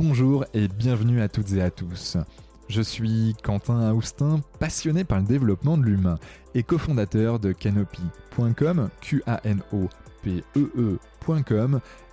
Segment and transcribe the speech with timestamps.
[0.00, 2.16] Bonjour et bienvenue à toutes et à tous.
[2.68, 6.20] Je suis Quentin Aoustin, passionné par le développement de l'humain
[6.54, 9.40] et cofondateur de Canopy.com, Q-A-N-O-P-E-E.com,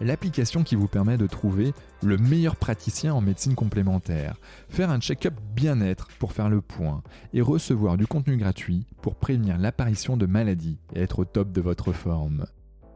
[0.01, 5.35] l'application qui vous permet de trouver le meilleur praticien en médecine complémentaire, faire un check-up
[5.55, 10.79] bien-être pour faire le point et recevoir du contenu gratuit pour prévenir l'apparition de maladies
[10.95, 12.47] et être au top de votre forme.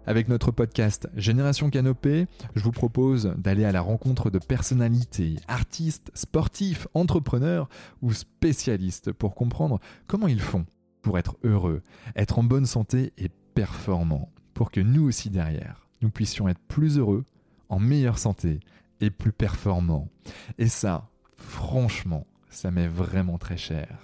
[0.06, 6.10] Avec notre podcast Génération Canopée, je vous propose d'aller à la rencontre de personnalités, artistes,
[6.16, 7.70] sportifs, entrepreneurs
[8.02, 10.66] ou spécialistes pour comprendre comment ils font
[11.02, 11.82] pour être heureux,
[12.16, 16.98] être en bonne santé et performants, pour que nous aussi derrière, nous puissions être plus
[16.98, 17.24] heureux,
[17.70, 18.60] en meilleure santé
[19.02, 20.10] et plus performants.
[20.58, 21.08] Et ça,
[21.38, 24.00] franchement, ça m'est vraiment très cher.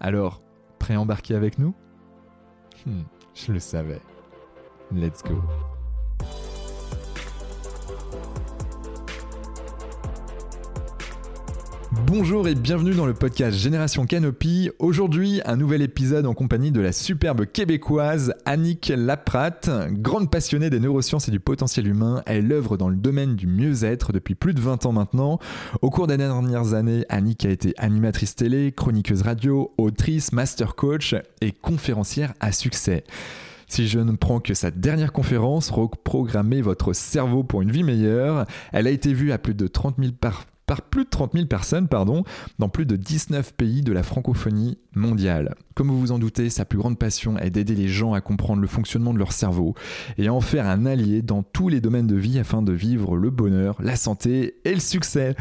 [0.00, 0.42] Alors,
[0.80, 1.74] prêt à embarquer avec nous?
[2.86, 3.02] Hmm,
[3.34, 4.00] Je le savais.
[4.90, 5.42] Let's go.
[12.06, 14.70] Bonjour et bienvenue dans le podcast Génération Canopy.
[14.78, 19.68] Aujourd'hui, un nouvel épisode en compagnie de la superbe québécoise Annick Lapratte.
[19.90, 24.12] Grande passionnée des neurosciences et du potentiel humain, elle œuvre dans le domaine du mieux-être
[24.12, 25.38] depuis plus de 20 ans maintenant.
[25.82, 31.14] Au cours des dernières années, Annick a été animatrice télé, chroniqueuse radio, autrice, master coach
[31.42, 33.04] et conférencière à succès.
[33.68, 38.46] Si je ne prends que sa dernière conférence, Reprogrammer votre cerveau pour une vie meilleure,
[38.72, 41.46] elle a été vue à plus de 30 000 par par plus de 30 000
[41.46, 42.22] personnes pardon,
[42.58, 45.54] dans plus de 19 pays de la francophonie mondiale.
[45.74, 48.60] Comme vous vous en doutez, sa plus grande passion est d'aider les gens à comprendre
[48.60, 49.74] le fonctionnement de leur cerveau
[50.18, 53.16] et à en faire un allié dans tous les domaines de vie afin de vivre
[53.16, 55.36] le bonheur, la santé et le succès.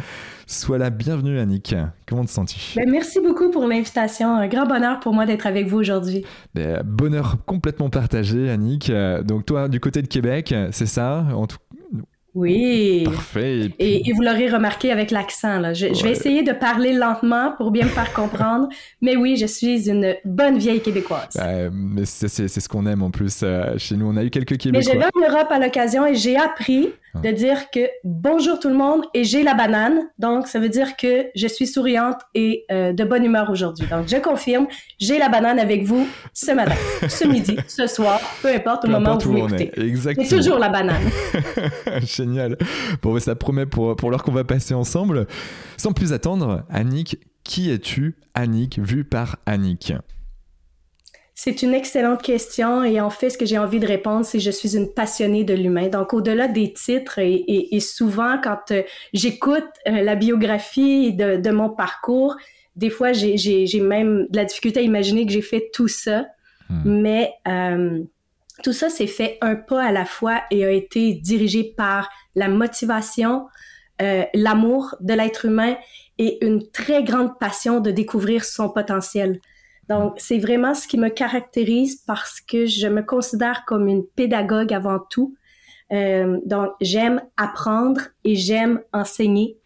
[0.46, 1.76] Sois la bienvenue Annick.
[2.08, 2.78] Comment te sens-tu?
[2.78, 4.34] Ben, Merci beaucoup pour l'invitation.
[4.34, 6.24] Un grand bonheur pour moi d'être avec vous aujourd'hui.
[6.56, 8.92] Ben, bonheur complètement partagé Annick.
[9.26, 11.26] Donc toi du côté de Québec, c'est ça?
[11.34, 11.58] En tout
[12.38, 13.04] oui.
[13.04, 13.72] Parfait.
[13.80, 15.74] Et, vous l'aurez remarqué avec l'accent.
[15.74, 18.70] Je, je, vais essayer de parler lentement pour bien me faire comprendre.
[19.02, 21.36] mais oui, je suis une bonne vieille québécoise.
[21.36, 23.42] Ben, mais c'est ce qu'on aime en plus.
[23.42, 24.94] Euh, chez nous, on a eu quelques Québécois.
[24.94, 26.90] Mais j'ai en Europe à l'occasion et j'ai appris.
[27.16, 30.02] De dire que bonjour tout le monde et j'ai la banane.
[30.20, 33.88] Donc, ça veut dire que je suis souriante et euh, de bonne humeur aujourd'hui.
[33.88, 34.68] Donc, je confirme,
[35.00, 36.76] j'ai la banane avec vous ce matin,
[37.08, 39.72] ce midi, ce soir, peu importe au moment où vous m'écoutez.
[39.80, 40.28] Exactement.
[40.28, 41.04] C'est toujours la banane.
[42.04, 42.58] Génial.
[43.02, 45.28] Bon, ça promet pour, pour l'heure qu'on va passer ensemble.
[45.78, 49.94] Sans plus attendre, Annick, qui es-tu, Annick, vue par Annick?
[51.40, 54.50] C'est une excellente question et en fait, ce que j'ai envie de répondre, c'est je
[54.50, 55.88] suis une passionnée de l'humain.
[55.88, 58.82] Donc, au-delà des titres et, souvent, quand euh,
[59.14, 62.36] j'écoute euh, la biographie de, mon parcours,
[62.76, 66.26] des fois, j'ai même de la difficulté à imaginer que j'ai fait tout ça.
[66.72, 67.02] Hmm.
[67.04, 68.04] Mais euh,
[68.64, 72.48] tout ça s'est fait un pas à la fois et a été dirigé par la
[72.48, 73.46] motivation,
[74.34, 75.78] l'amour de l'être humain
[76.18, 79.40] et une très grande passion de découvrir son potentiel.
[79.90, 84.74] Donc, c'est vraiment ce qui me caractérise parce que je me considère comme une pédagogue
[84.74, 85.36] avant tout.
[85.94, 89.58] Euh, donc, j'aime apprendre et j'aime enseigner.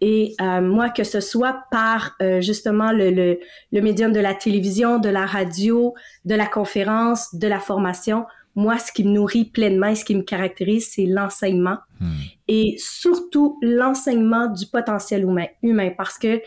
[0.00, 3.40] Et euh, moi, que ce soit par euh, justement le, le,
[3.72, 8.26] le, médium de la télévision, de la radio, de la conférence, de la formation,
[8.56, 11.78] moi, ce qui me nourrit pleinement et ce qui me caractérise, c'est l'enseignement.
[12.00, 12.12] Hmm.
[12.48, 16.40] Et surtout l'enseignement du potentiel humain, humain parce que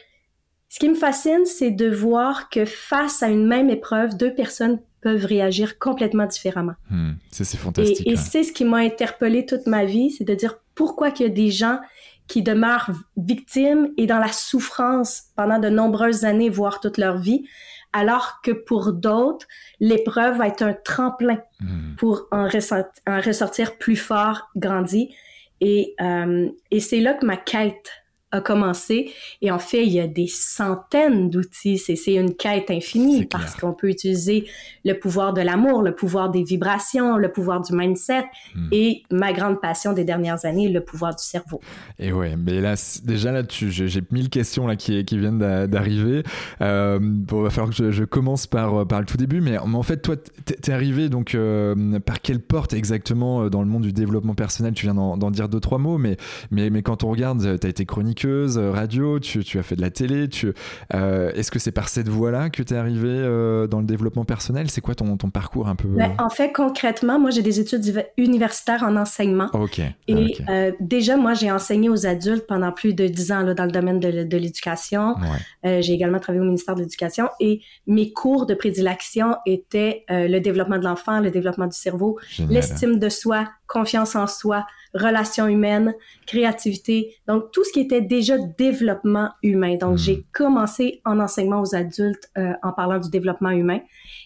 [0.70, 4.80] ce qui me fascine, c'est de voir que face à une même épreuve, deux personnes
[5.02, 6.74] peuvent réagir complètement différemment.
[6.90, 8.06] Hmm, ça, c'est fantastique.
[8.06, 11.30] Et, c'est ce qui m'a interpellé toute ma vie, c'est de dire pourquoi qu'il y
[11.30, 11.80] a des gens
[12.28, 17.46] qui demeurent victimes et dans la souffrance pendant de nombreuses années, voire toute leur vie,
[17.94, 19.48] alors que pour d'autres,
[19.80, 21.96] l'épreuve va être un tremplin hmm.
[21.96, 25.16] pour en, ressortir, plus fort, grandi.
[25.62, 27.90] Et, euh, et c'est là que ma quête
[28.38, 29.12] a commencé.
[29.42, 31.78] Et en fait, il y a des centaines d'outils.
[31.78, 34.46] C'est une quête infinie parce qu'on peut utiliser
[34.86, 38.26] le pouvoir de l'amour, le pouvoir des vibrations, le pouvoir du mindset
[38.56, 38.70] hmm.
[38.72, 41.60] et ma grande passion des dernières années, le pouvoir du cerveau.
[42.00, 46.24] Et ouais, mais là, déjà là, j'ai mille questions là qui, qui viennent d'arriver.
[46.62, 49.98] Euh, bon, va falloir que je, commence par, par le tout début, mais, en fait,
[49.98, 54.36] toi, t'es arrivé donc euh, par quelle porte exactement euh, dans le monde du développement
[54.36, 54.74] personnel?
[54.74, 56.18] Tu viens d'en dire deux, trois mots, mais,
[56.52, 59.82] mais, mais quand on regarde, tu as été chronique euh, radio, tu, as fait de
[59.82, 60.28] la télé.
[60.28, 60.54] Tu,
[60.94, 64.26] euh, est-ce que c'est par cette voie-là que tu es arrivé euh, dans le développement
[64.26, 64.70] personnel?
[64.70, 68.06] C'est quoi ton, ton, parcours un peu ben, En fait, concrètement, moi, j'ai des études
[68.18, 69.50] universitaires en enseignement.
[69.54, 69.82] OK.
[70.08, 70.38] Et
[70.80, 74.00] déjà, moi, j'ai enseigné aux adultes pendant plus de dix ans là, dans le domaine
[74.00, 75.16] de, l'éducation.
[75.64, 80.78] j'ai également travaillé au ministère de l'Éducation et mes cours de prédilection étaient le développement
[80.78, 82.20] de l'enfant, le développement du cerveau,
[82.50, 85.94] l'estime de soi, confiance en soi, relations humaines,
[86.26, 87.16] créativité.
[87.28, 89.76] Donc, tout ce qui était déjà développement humain.
[89.76, 89.98] Donc, hmm.
[89.98, 93.80] j'ai commencé en enseignement aux adultes euh, en parlant du développement humain.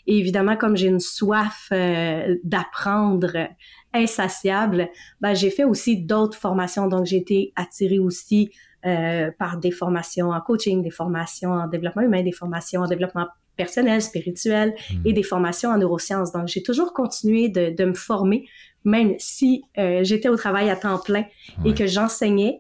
[0.08, 3.50] Et évidemment, comme j'ai une soif euh, d'apprendre
[3.94, 4.90] insatiable,
[5.20, 6.88] ben, j'ai fait aussi d'autres formations.
[6.88, 8.52] Donc, j'ai été attirée aussi
[8.86, 13.28] euh, par des formations en coaching, des formations en développement humain, des formations en développement
[13.58, 15.02] personnel, spirituel hmm.
[15.06, 16.32] et des formations en neurosciences.
[16.32, 18.48] Donc, j'ai toujours continué de, de, me former,
[18.84, 21.26] même si euh, j'étais au travail à temps plein
[21.66, 22.60] et que j'enseignais.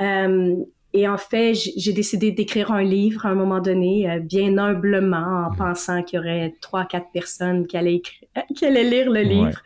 [0.00, 0.56] Euh,
[0.96, 5.48] et en fait, j'ai décidé d'écrire un livre à un moment donné, euh, bien humblement,
[5.48, 8.00] en pensant qu'il y aurait trois, quatre personnes qui allaient,
[8.56, 9.60] qui allaient lire le livre.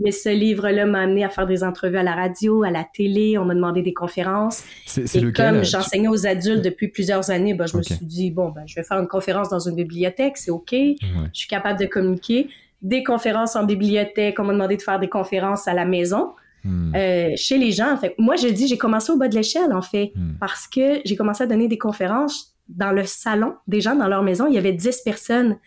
[0.00, 3.38] Mais ce livre-là m'a amené à faire des entrevues à la radio, à la télé.
[3.38, 4.64] On m'a demandé des conférences.
[4.84, 8.48] C'est, et comme j'enseignais aux adultes depuis plusieurs années, ben, je me suis dit, bon,
[8.48, 10.72] ben, je vais faire une conférence dans une bibliothèque, c'est OK.
[10.72, 10.96] Je
[11.32, 12.48] suis capable de communiquer.
[12.82, 16.32] Des conférences en bibliothèque, on m'a demandé de faire des conférences à la maison.
[16.64, 16.94] Hmm.
[16.94, 17.92] Euh, chez les gens.
[17.92, 20.34] En fait, moi, je dis, j'ai commencé au bas de l'échelle, en fait, hmm.
[20.38, 24.22] parce que j'ai commencé à donner des conférences dans le salon des gens dans leur
[24.22, 24.46] maison.
[24.46, 25.58] Il y avait 10 personnes.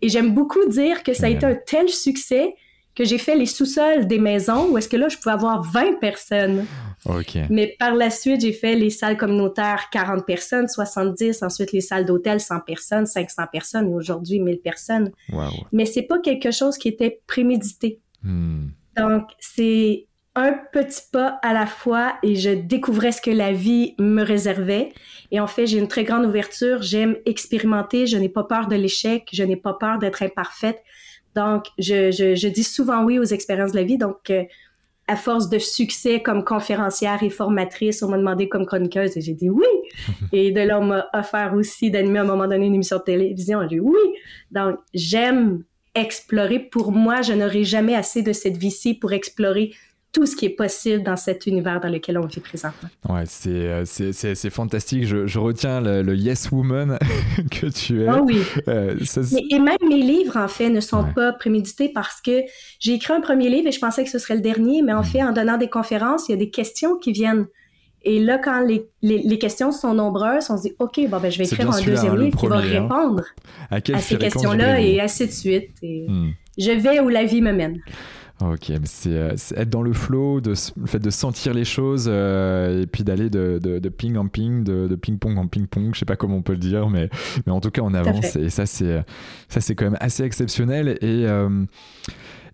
[0.00, 2.54] Et j'aime beaucoup dire que ça a été un tel succès
[2.94, 5.98] que j'ai fait les sous-sols des maisons où est-ce que là, je pouvais avoir 20
[6.00, 6.66] personnes.
[7.50, 12.06] Mais par la suite, j'ai fait les salles communautaires 40 personnes, 70, ensuite les salles
[12.06, 15.10] d'hôtel 100 personnes, 500 personnes et aujourd'hui 1000 personnes.
[15.32, 15.50] Wow.
[15.72, 18.00] Mais c'est pas quelque chose qui était prémédité.
[18.22, 18.68] Hmm.
[18.96, 20.06] Donc, c'est
[20.36, 24.92] un petit pas à la fois et je découvrais ce que la vie me réservait.
[25.30, 26.82] Et en fait, j'ai une très grande ouverture.
[26.82, 28.06] J'aime expérimenter.
[28.06, 29.28] Je n'ai pas peur de l'échec.
[29.32, 30.82] Je n'ai pas peur d'être imparfaite.
[31.34, 33.98] Donc, je, je, je, dis souvent oui aux expériences de la vie.
[33.98, 34.44] Donc, euh,
[35.06, 39.34] à force de succès comme conférencière et formatrice, on m'a demandé comme chroniqueuse et j'ai
[39.34, 39.66] dit oui.
[40.32, 43.02] et de là, on m'a offert aussi d'animer à un moment donné une émission de
[43.02, 43.60] télévision.
[43.62, 43.98] J'ai dit oui.
[44.50, 45.62] Donc, j'aime
[45.94, 46.58] explorer.
[46.58, 49.72] Pour moi, je n'aurai jamais assez de cette vie-ci pour explorer
[50.14, 52.88] tout ce qui est possible dans cet univers dans lequel on vit présentement.
[53.08, 55.04] Ouais, c'est, euh, c'est, c'est, fantastique.
[55.04, 56.98] Je, je retiens le, Yes Woman
[57.50, 58.06] que tu es.
[58.06, 58.38] Ah oui.
[58.68, 58.96] Euh,
[59.50, 62.42] et même mes livres, en fait, ne sont pas prémédités parce que
[62.78, 65.00] j'ai écrit un premier livre et je pensais que ce serait le dernier, mais en
[65.00, 65.04] mm.
[65.04, 67.46] fait, en donnant des conférences, il y a des questions qui viennent.
[68.06, 71.38] Et là, quand les, les, questions sont nombreuses, on se dit, OK, bon, ben, je
[71.38, 72.60] vais écrire un deuxième hein, livre qui va hein.
[72.60, 73.24] répondre
[73.70, 75.70] à, ces questions-là et ainsi de suite.
[75.82, 76.34] Et mm.
[76.58, 77.80] Je vais où la vie me mène.
[78.40, 82.82] Ok, euh, c'est être dans le flow, de, le fait de sentir les choses euh,
[82.82, 86.04] et puis d'aller de, de, ping en ping, de, de ping-pong en ping-pong, je sais
[86.04, 87.08] pas comment on peut le dire, mais,
[87.46, 89.04] mais en tout cas on avance et ça c'est
[89.48, 90.98] ça c'est quand même assez exceptionnel.
[91.00, 91.64] Et euh,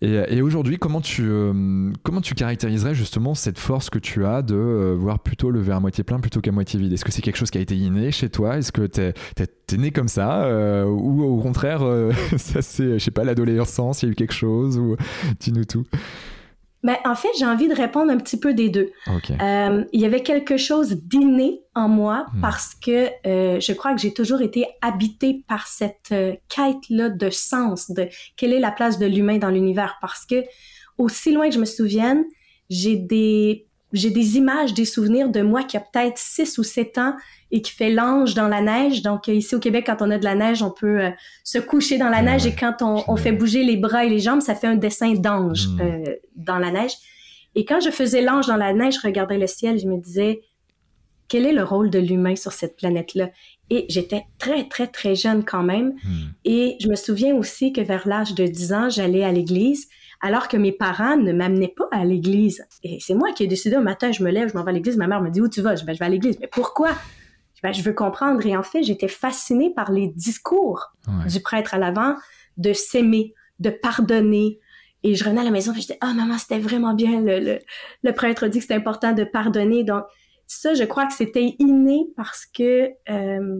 [0.02, 4.54] et, aujourd'hui, comment tu, euh, comment tu caractériserais justement cette force que tu as de
[4.54, 6.92] euh, voir plutôt le verre à moitié plein plutôt qu'à moitié vide?
[6.92, 8.56] Est-ce que c'est quelque chose qui a été inné chez toi?
[8.56, 11.82] Est-ce que tu es, né comme ça euh, Ou au contraire,
[12.38, 14.96] ça c'est, je sais pas, l'adolescence, il y a eu quelque chose ou
[15.38, 15.84] Dis-nous tout.
[16.82, 18.90] Ben, en fait, j'ai envie de répondre un petit peu des deux.
[19.08, 22.40] Euh, il y avait quelque chose d'inné en moi hmm.
[22.40, 27.28] parce que euh, je crois que j'ai toujours été habitée par cette euh, quête-là de
[27.28, 29.98] sens, de quelle est la place de l'humain dans l'univers.
[30.00, 30.44] Parce que,
[30.96, 32.24] aussi loin que je me souvienne,
[32.70, 36.98] j'ai des j'ai des images, des souvenirs de moi qui a peut-être 6 ou 7
[36.98, 37.16] ans
[37.52, 39.02] et qui fait l'ange dans la neige.
[39.02, 41.10] Donc ici au Québec, quand on a de la neige, on peut euh,
[41.44, 44.20] se coucher dans la neige et quand on, on, fait bouger les bras et les
[44.20, 45.80] jambes, ça fait un dessin d'ange hmm.
[45.80, 46.04] euh,
[46.36, 46.92] dans la neige.
[47.54, 50.40] Et quand je faisais l'ange dans la neige, je regardais le ciel, je me disais,
[51.28, 53.30] quel est le rôle de l'humain sur cette planète-là?
[53.70, 55.94] Et j'étais très, très, très jeune quand même.
[56.04, 56.30] Hmm.
[56.44, 59.88] Et je me souviens aussi que vers l'âge de 10 ans, j'allais à l'église
[60.20, 62.64] alors que mes parents ne m'amenaient pas à l'église.
[62.82, 64.74] Et c'est moi qui ai décidé un matin, je me lève, je m'en vais à
[64.74, 64.96] l'église.
[64.96, 65.76] Ma mère me dit où tu vas?
[65.76, 66.38] Je, ben, je vais à l'église.
[66.40, 66.90] Mais pourquoi?
[67.62, 68.44] Ben, je veux comprendre.
[68.46, 70.92] Et en fait, j'étais fascinée par les discours
[71.28, 72.14] du prêtre à l'avant,
[72.56, 74.58] de s'aimer, de pardonner.
[75.02, 77.20] Et je revenais à la maison et je disais, ah, maman, c'était vraiment bien.
[77.20, 77.58] Le,
[78.02, 79.84] le, prêtre dit que c'est important de pardonner.
[79.84, 80.04] Donc,
[80.46, 83.58] ça, je crois que c'était inné parce que euh,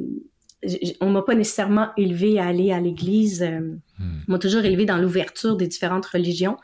[1.00, 3.42] on m'a pas nécessairement élevé à aller à l'église.
[3.42, 3.60] Euh,
[3.98, 4.20] hmm.
[4.28, 6.56] On m'a toujours élevé dans l'ouverture des différentes religions.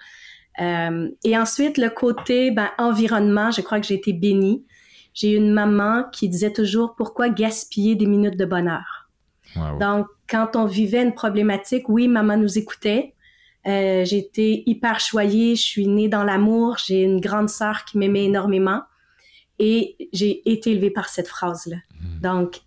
[0.61, 4.65] Euh, et ensuite, le côté ben, environnement, je crois que j'ai été bénie.
[5.17, 9.09] J'ai une maman qui disait toujours pourquoi gaspiller des minutes de bonheur?
[9.81, 13.15] Donc, quand on vivait une problématique, oui, maman nous écoutait.
[13.67, 15.57] Euh, j'ai été hyper choyée.
[15.57, 16.77] Je suis née dans l'amour.
[16.85, 18.83] J'ai une grande sœur qui m'aimait énormément.
[19.59, 21.79] Et j'ai été élevée par cette phrase-là.
[21.99, 22.21] Hmm.
[22.21, 22.61] Donc,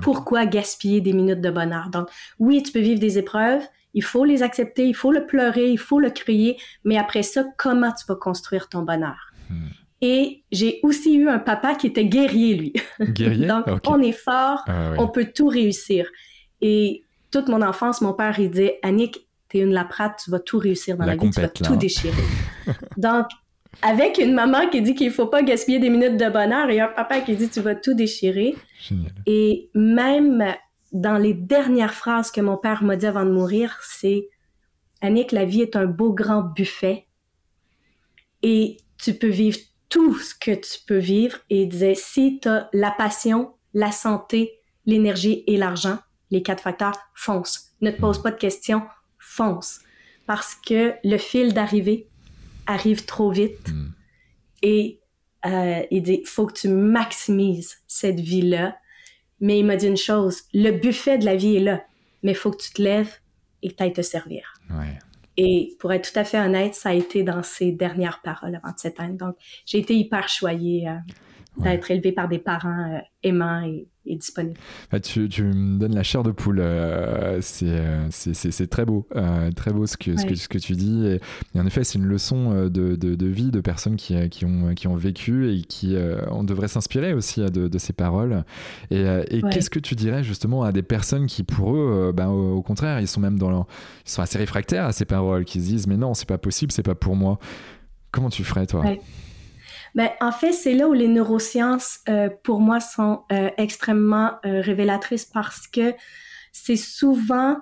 [0.00, 1.88] pourquoi gaspiller des minutes de bonheur?
[1.90, 2.08] Donc,
[2.38, 3.62] oui, tu peux vivre des épreuves,
[3.94, 7.44] il faut les accepter, il faut le pleurer, il faut le crier, mais après ça,
[7.56, 9.32] comment tu vas construire ton bonheur?
[9.50, 9.70] Hmm.
[10.02, 12.72] Et j'ai aussi eu un papa qui était guerrier, lui.
[13.00, 13.46] Guerrier?
[13.48, 16.08] Donc, on est fort, ah on peut tout réussir.
[16.60, 20.58] Et toute mon enfance, mon père, il disait, Annick, t'es une laprate, tu vas tout
[20.58, 21.76] réussir dans la, vie, tu vas tout hein.
[21.76, 22.22] déchirer.
[22.96, 23.26] Donc,
[23.82, 26.88] avec une maman qui dit qu'il faut pas gaspiller des minutes de bonheur et un
[26.88, 28.54] papa qui dit tu vas tout déchirer.
[28.80, 29.12] Génial.
[29.26, 30.44] Et même
[30.92, 34.28] dans les dernières phrases que mon père m'a dit avant de mourir, c'est
[35.02, 37.06] Annick, la vie est un beau grand buffet
[38.42, 41.38] et tu peux vivre tout ce que tu peux vivre.
[41.50, 45.98] Et il disait, si tu as la passion, la santé, l'énergie et l'argent,
[46.30, 47.72] les quatre facteurs, fonce.
[47.80, 48.82] Ne te pose pas de questions,
[49.18, 49.80] fonce.
[50.26, 52.08] Parce que le fil d'arrivée
[52.66, 53.68] arrive trop vite.
[53.68, 53.90] Hmm.
[54.62, 55.00] Et
[55.44, 58.76] euh, il dit, faut que tu maximises cette vie-là.
[59.40, 61.84] Mais il m'a dit une chose, le buffet de la vie est là,
[62.22, 63.16] mais il faut que tu te lèves
[63.62, 64.54] et que tu ailles te servir.
[64.70, 64.98] Ouais.
[65.36, 68.72] Et pour être tout à fait honnête, ça a été dans ses dernières paroles avant
[68.72, 69.16] de s'éteindre.
[69.16, 70.94] Donc, j'ai été hyper choyée euh,
[71.58, 74.58] d'être élevée par des parents euh, aimants et, et disponibles.
[74.90, 76.60] Bah, tu, tu, me donnes la chair de poule.
[76.60, 79.06] Euh, c'est, c'est, très beau.
[79.16, 80.16] Euh, très beau ce que, ouais.
[80.16, 81.06] ce, que, ce que tu dis.
[81.06, 81.20] Et,
[81.54, 84.74] et en effet, c'est une leçon de, de, de, vie de personnes qui, qui, ont,
[84.74, 85.96] qui ont vécu et qui
[86.30, 88.44] on devrait s'inspirer aussi de, de ces paroles.
[88.90, 89.50] Et, et ouais.
[89.50, 93.00] qu'est-ce que tu dirais justement à des personnes qui, pour eux, bah, au, au, contraire,
[93.00, 93.66] ils sont même dans leur,
[94.06, 96.72] ils sont assez réfractaires à ces paroles, qui se disent mais non, c'est pas possible,
[96.72, 97.38] c'est pas pour moi.
[98.12, 98.84] Comment tu ferais toi?
[99.96, 104.60] Ben, en fait, c'est là où les neurosciences, euh, pour moi, sont euh, extrêmement euh,
[104.60, 105.94] révélatrices parce que
[106.52, 107.56] c'est souvent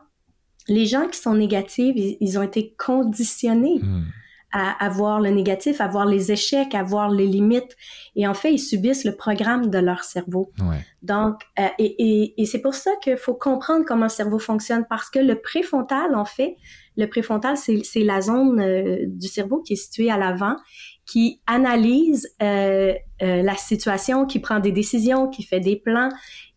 [0.66, 3.98] les gens qui sont négatifs, ils, ils ont été conditionnés Hmm.
[3.98, 4.12] mmh.
[4.52, 7.76] à, à, voir le négatif, à voir les échecs, à voir les limites.
[8.16, 10.50] Et en fait, ils subissent le programme de leur cerveau.
[10.60, 10.78] Ouais.
[11.02, 11.40] Donc,
[11.78, 15.20] et, et, et c'est pour ça qu'il faut comprendre comment le cerveau fonctionne parce que
[15.20, 16.56] le préfrontal, en fait,
[16.96, 20.56] le préfrontal, c'est la zone euh, du cerveau qui est située à l'avant
[21.06, 26.08] qui analyse euh, euh, la situation, qui prend des décisions, qui fait des plans.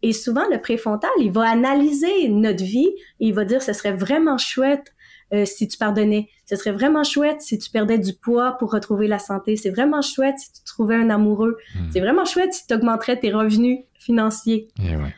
[0.02, 2.90] Et souvent, le préfrontal, il va analyser notre vie
[3.20, 4.94] et il va dire, ce serait vraiment chouette
[5.34, 6.30] euh, si tu pardonnais.
[6.46, 9.58] Ce serait vraiment chouette si tu perdais du poids pour retrouver la santé.
[9.58, 11.58] C'est vraiment chouette si tu trouvais un amoureux.
[11.76, 11.80] Mmh.
[11.92, 14.70] C'est vraiment chouette si tu augmenterais tes revenus financiers.
[14.82, 15.14] Et ouais.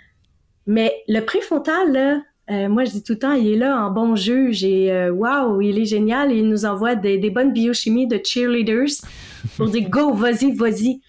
[0.65, 2.21] Mais le préfrontal, là,
[2.51, 5.61] euh, moi, je dis tout le temps, il est là en bon juge et waouh,
[5.61, 6.31] il est génial.
[6.31, 9.05] Et il nous envoie des, des, bonnes biochimies de cheerleaders
[9.57, 11.01] pour dire go, vas-y, vas-y.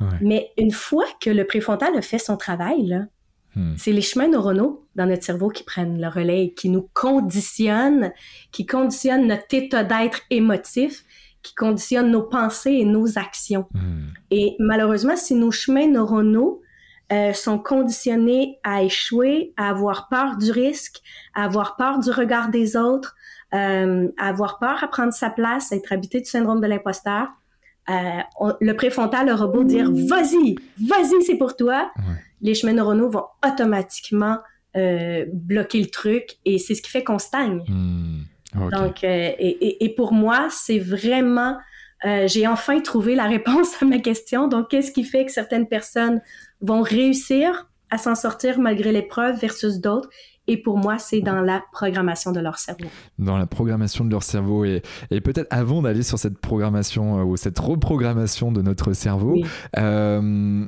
[0.00, 0.06] Ouais.
[0.20, 3.06] Mais une fois que le préfrontal a fait son travail,
[3.56, 3.74] hmm.
[3.76, 8.12] c'est les chemins neuronaux dans notre cerveau qui prennent le relais, qui nous conditionnent,
[8.52, 11.04] qui conditionnent notre état d'être émotif,
[11.42, 13.66] qui conditionnent nos pensées et nos actions.
[13.72, 14.08] Hmm.
[14.30, 16.62] Et malheureusement, si nos chemins neuronaux
[17.12, 21.00] euh, sont conditionnés à échouer, à avoir peur du risque,
[21.34, 23.16] à avoir peur du regard des autres,
[23.54, 27.28] euh, à avoir peur à prendre sa place, à être habité du syndrome de l'imposteur.
[27.88, 31.90] Euh, on, le préfrontal aura beau dire vas-y, vas-y, c'est pour toi.
[31.96, 32.14] Ouais.
[32.42, 34.38] Les chemins neuronaux vont automatiquement
[34.76, 37.62] euh, bloquer le truc et c'est ce qui fait qu'on stagne.
[37.66, 38.20] Mmh.
[38.54, 38.76] Okay.
[38.76, 41.58] Donc, euh, et, et, et, pour moi, c'est vraiment,
[42.04, 44.48] j'ai enfin trouvé la réponse à ma question.
[44.48, 46.20] Donc, qu'est-ce qui fait que certaines personnes
[46.60, 50.08] vont réussir à s'en sortir malgré l'épreuve versus d'autres?
[50.50, 52.86] Et pour moi, c'est dans la programmation de leur cerveau.
[53.18, 54.64] Dans la programmation de leur cerveau.
[54.64, 59.32] Et, et peut-être avant d'aller sur cette programmation euh, ou cette reprogrammation de notre cerveau,
[59.32, 59.44] oui.
[59.76, 60.66] euh,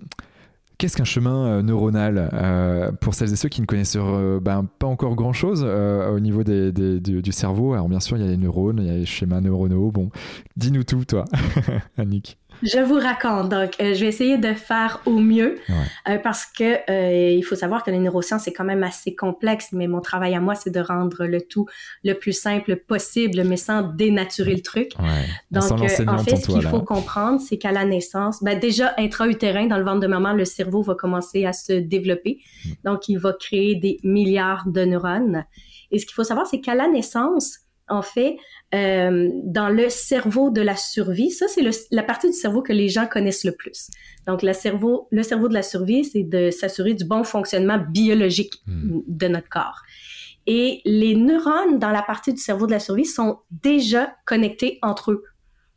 [0.81, 4.67] Qu'est-ce qu'un chemin euh, neuronal euh, pour celles et ceux qui ne connaissent euh, ben,
[4.79, 6.73] pas encore grand-chose au niveau du,
[7.03, 7.75] du, cerveau?
[7.75, 9.91] Alors bien sûr, il y a les neurones, il y a les schémas neuronaux.
[9.91, 10.09] Bon,
[10.57, 11.27] dis-nous tout, toi,
[11.99, 12.40] Annick.
[12.63, 13.49] Je vous raconte.
[13.49, 16.15] Donc, euh, je vais essayer de faire au mieux ouais.
[16.15, 19.69] euh, parce que euh, il faut savoir que les neurosciences c'est quand même assez complexe,
[19.73, 21.67] mais mon travail à moi c'est de rendre le tout
[22.05, 24.93] le plus simple possible, mais sans dénaturer le truc.
[24.99, 25.27] Ouais.
[25.51, 29.79] Donc, en fait, ce qu'il faut comprendre, c'est qu'à la naissance, ben, déjà intra-utérin, dans
[29.79, 32.41] le ventre de maman, le cerveau va commencer à se développer.
[32.65, 32.71] Mm.
[32.85, 35.45] Donc, il va créer des milliards de neurones.
[35.91, 37.61] Et ce qu'il faut savoir, c'est qu'à la naissance,
[37.91, 38.37] en fait,
[38.75, 42.89] euh, dans le cerveau de la survie, ça c'est la partie du cerveau que les
[42.89, 43.91] gens connaissent le plus.
[44.27, 48.55] Donc le cerveau, le cerveau de la survie, c'est de s'assurer du bon fonctionnement biologique
[48.67, 49.01] mmh.
[49.07, 49.83] de notre corps.
[50.47, 55.13] Et les neurones dans la partie du cerveau de la survie sont déjà connectés entre
[55.13, 55.25] eux.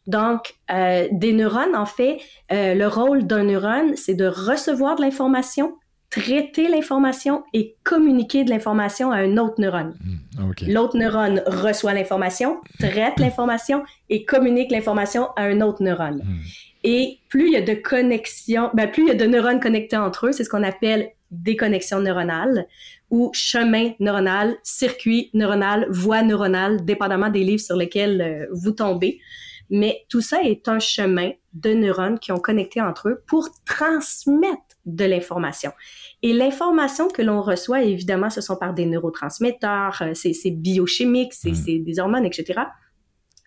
[0.07, 2.19] Donc, euh, des neurones, en fait,
[2.51, 5.77] euh, le rôle d'un neurone, c'est de recevoir de l'information,
[6.13, 9.95] traiter l'information et communiquer de l'information à un autre neurone.
[9.99, 10.65] Mmh, okay.
[10.67, 16.21] L'autre neurone reçoit l'information, traite l'information et communique l'information à un autre neurone.
[16.23, 16.39] Mmh.
[16.83, 19.97] Et plus il y a de connexions, ben plus il y a de neurones connectés
[19.97, 22.67] entre eux, c'est ce qu'on appelle des connexions neuronales
[23.09, 29.19] ou chemin neuronal, circuit neuronal, voie neuronale, dépendamment des livres sur lesquels euh, vous tombez.
[29.71, 34.61] Mais tout ça est un chemin de neurones qui ont connecté entre eux pour transmettre
[34.85, 35.71] de l'information.
[36.23, 41.83] Et l'information que l'on reçoit, évidemment, ce sont par des neurotransmetteurs, c'est biochimique, c'est mmh.
[41.83, 42.61] des hormones, etc.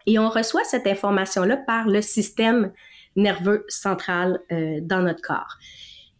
[0.04, 2.72] Et on reçoit cette information-là par le système
[3.16, 5.56] nerveux central euh, dans notre corps.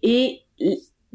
[0.03, 0.41] Et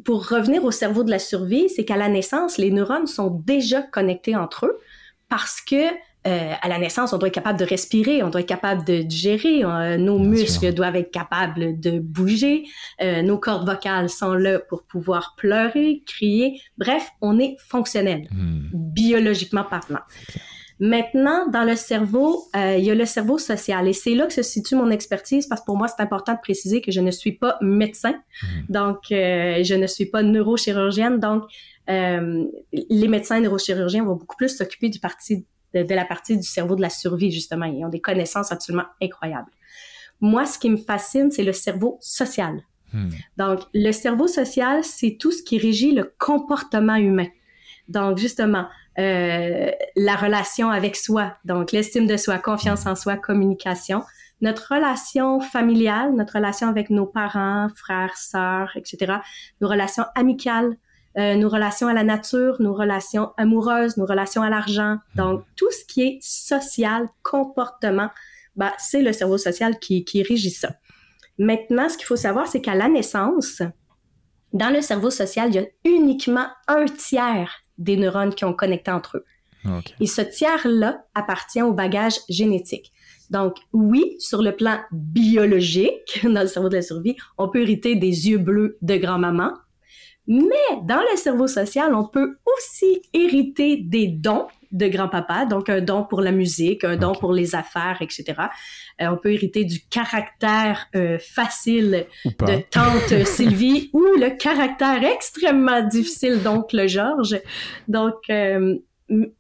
[0.06, 3.82] pour revenir au cerveau de la survie, c'est qu'à la naissance, les neurones sont déjà
[3.82, 4.80] connectés entre eux
[5.28, 5.90] parce que
[6.28, 9.02] euh, à la naissance, on doit être capable de respirer, on doit être capable de
[9.02, 12.64] digérer, euh, nos muscles doivent être capables de bouger,
[13.02, 16.62] euh, nos cordes vocales sont là pour pouvoir pleurer, crier.
[16.78, 18.70] Bref, on est fonctionnel, hmm.
[18.74, 20.02] biologiquement parlant.
[20.82, 24.34] Maintenant, dans le cerveau, euh, il y a le cerveau social et c'est là que
[24.34, 27.12] se situe mon expertise parce que pour moi, c'est important de préciser que je ne
[27.12, 28.48] suis pas médecin, hmm.
[28.68, 31.20] donc euh, je ne suis pas neurochirurgienne.
[31.20, 31.44] Donc,
[31.88, 36.76] euh, les médecins neurochirurgiens vont beaucoup plus s'occuper du parti de, la partie du cerveau
[36.76, 37.66] de la survie justement.
[37.66, 39.52] Ils ont des connaissances absolument incroyables.
[40.20, 42.62] Moi, ce qui me fascine, c'est le cerveau social.
[42.94, 43.10] Hmm.
[43.38, 47.28] Donc, le cerveau social, c'est tout ce qui régit le comportement humain.
[47.88, 48.68] Donc, justement,
[49.00, 54.04] euh, la relation avec soi, donc l'estime de soi, confiance en soi, communication,
[54.42, 59.14] notre relation familiale, notre relation avec nos parents, frères, sœurs, etc.,
[59.62, 60.76] nos relations amicales,
[61.18, 64.98] euh, nos relations à la nature, nos relations amoureuses, nos relations à l'argent.
[65.16, 68.10] Donc, tout ce qui est social, comportement,
[68.56, 70.76] bah, c'est le cerveau social qui, qui régit ça.
[71.38, 73.62] Maintenant, ce qu'il faut savoir, c'est qu'à la naissance,
[74.54, 78.92] dans le cerveau social, il y a uniquement un tiers des neurones qui ont connecté
[78.92, 79.26] entre eux.
[80.00, 82.92] Et ce tiers-là appartient au bagage génétique.
[83.30, 87.96] Donc, oui, sur le plan biologique, dans le cerveau de la survie, on peut hériter
[87.96, 89.54] des yeux bleus de grand-maman,
[90.28, 95.82] mais dans le cerveau social, on peut aussi hériter des dons de grand-papa, donc un
[95.82, 98.24] don pour la musique, un don pour les affaires, etc.
[99.02, 105.86] Euh, on peut hériter du caractère euh, facile de tante Sylvie ou le caractère extrêmement
[105.86, 107.42] difficile d'oncle Georges.
[107.88, 108.76] Donc, euh,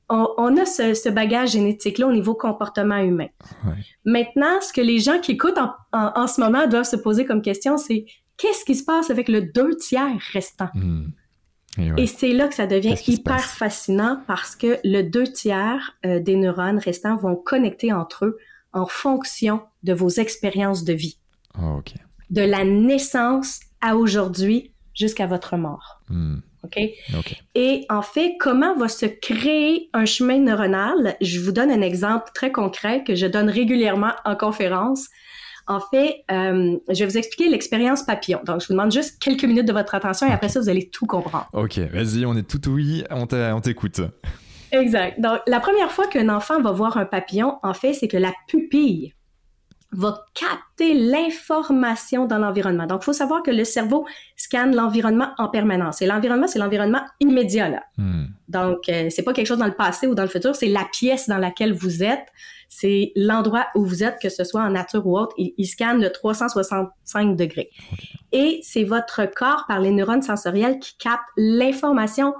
[0.09, 3.27] on, a ce, bagage génétique-là au niveau comportement humain.
[4.03, 5.59] Maintenant, ce que les gens qui écoutent
[5.93, 8.05] en, ce moment doivent se poser comme question, c'est
[8.41, 10.69] qu'est-ce qui se passe avec le deux tiers restant?
[10.73, 11.09] Hmm.
[11.97, 16.35] Et, c'est là que ça devient hyper fascinant parce que le deux tiers euh, des
[16.35, 18.37] neurones restants vont connecter entre eux
[18.73, 21.17] en fonction de vos expériences de vie.
[21.53, 21.77] Ah,
[22.29, 26.01] de la naissance à aujourd'hui jusqu'à votre mort.
[26.09, 26.39] Hmm.
[26.63, 26.77] OK?
[27.55, 31.15] Et en fait, comment va se créer un chemin neuronal?
[31.21, 35.07] Je vous donne un exemple très concret que je donne régulièrement en conférence.
[35.67, 38.41] En fait, euh, je vais vous expliquer l'expérience papillon.
[38.45, 40.89] Donc, je vous demande juste quelques minutes de votre attention et après ça, vous allez
[40.89, 41.47] tout comprendre.
[41.53, 43.25] OK, vas-y, on est tout oui, on
[43.61, 44.01] t'écoute.
[44.71, 45.19] Exact.
[45.19, 48.33] Donc, la première fois qu'un enfant va voir un papillon, en fait, c'est que la
[48.47, 49.13] pupille
[49.91, 52.85] va capter l'information dans l'environnement.
[52.85, 54.05] Donc, il faut savoir que le cerveau
[54.37, 56.01] scanne l'environnement en permanence.
[56.01, 57.69] Et l'environnement, c'est l'environnement immédiat.
[57.69, 57.83] Là.
[57.97, 58.27] Hmm.
[58.47, 60.85] Donc, euh, c'est pas quelque chose dans le passé ou dans le futur, c'est la
[60.91, 62.27] pièce dans laquelle vous êtes
[62.73, 65.35] c'est l'endroit où vous êtes, que ce soit en nature ou autre.
[65.37, 67.69] Il, scanne le 365 degrés.
[68.31, 72.33] Et c'est votre corps, par les neurones sensoriels, qui capte l'information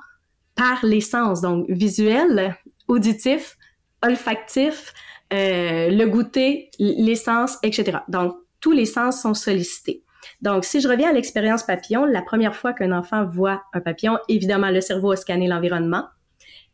[0.56, 2.56] par les sens, donc visuel,
[2.88, 3.58] auditif,
[4.02, 4.94] olfactif,
[5.34, 7.98] euh, le goûter, les sens, etc.
[8.08, 10.02] Donc, tous les sens sont sollicités.
[10.42, 14.18] Donc, si je reviens à l'expérience papillon, la première fois qu'un enfant voit un papillon,
[14.30, 16.06] évidemment, le cerveau a scanné l'environnement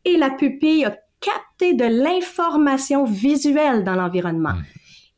[0.06, 4.53] et la pupille a capter de l'information visuelle dans l'environnement.
[4.53, 4.63] Hmm.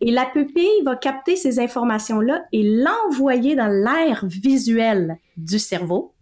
[0.01, 6.13] Et la pupille va capter ces informations-là et l'envoyer dans l'air visuel du cerveau.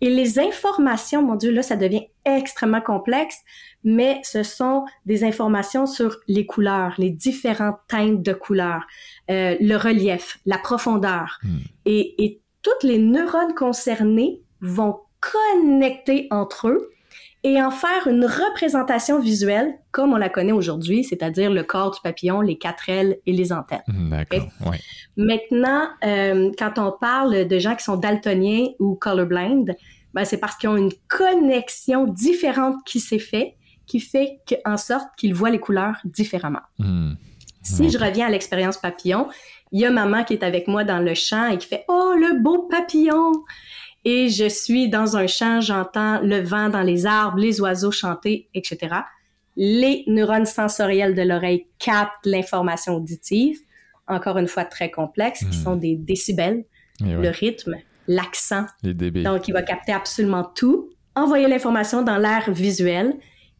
[0.00, 3.38] Et les informations, mon Dieu, là, ça devient extrêmement complexe,
[3.82, 8.86] mais ce sont des informations sur les couleurs, les différentes teintes de couleurs,
[9.30, 11.38] euh, le relief, la profondeur.
[11.42, 11.58] Hmm.
[11.84, 16.90] Et, et toutes les neurones concernés vont connecter entre eux
[17.42, 22.00] et en faire une représentation visuelle comme on la connaît aujourd'hui, c'est-à-dire le corps du
[22.02, 23.82] papillon, les quatre ailes et les antennes.
[23.86, 24.48] Hmm, d'accord.
[25.16, 29.74] Maintenant, euh, quand on parle de gens qui sont daltoniens ou colorblind,
[30.12, 33.54] ben c'est parce qu'ils ont une connexion différente qui s'est faite,
[33.86, 36.62] qui fait en sorte qu'ils voient les couleurs différemment.
[36.78, 37.12] Hmm.
[37.62, 39.28] Si je reviens à l'expérience papillon,
[39.72, 42.14] il y a maman qui est avec moi dans le champ et qui fait Oh,
[42.16, 43.32] le beau papillon!
[44.08, 48.48] Et je suis dans un champ, j'entends le vent dans les arbres, les oiseaux chanter,
[48.54, 48.98] etc.
[49.56, 53.58] Les neurones sensoriels de l'oreille captent l'information auditive,
[54.06, 55.64] encore une fois très complexe, qui hmm.
[55.64, 56.64] sont des décibels,
[57.00, 57.74] le rythme,
[58.06, 58.66] l'accent.
[58.84, 63.12] Donc, il va capter absolument tout, envoyer l'information dans l'air visuel,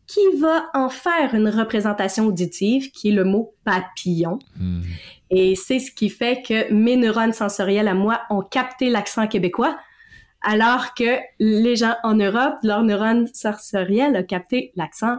[0.06, 4.38] qui va en faire une représentation auditive, qui est le mot papillon.
[4.56, 4.82] Hmm.
[5.30, 9.76] Et c'est ce qui fait que mes neurones sensoriels à moi ont capté l'accent québécois,
[10.46, 15.18] alors que les gens en Europe, leur neurone sensoriel a capté l'accent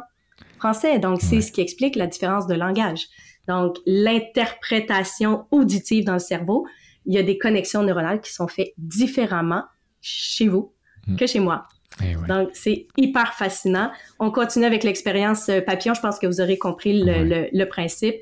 [0.57, 0.99] français.
[0.99, 3.05] Donc, c'est ce qui explique la différence de langage.
[3.47, 6.65] donc l'interprétation auditive dans le cerveau,
[7.05, 9.63] il y a des connexions neuronales qui sont faites différemment
[10.01, 10.73] chez vous
[11.07, 11.17] hmm.
[11.17, 11.65] que chez moi.
[12.03, 13.91] Eh donc, c'est hyper fascinant.
[14.19, 15.93] On continue avec l'expérience euh, papillon.
[15.93, 18.15] Je pense que vous aurez compris le principe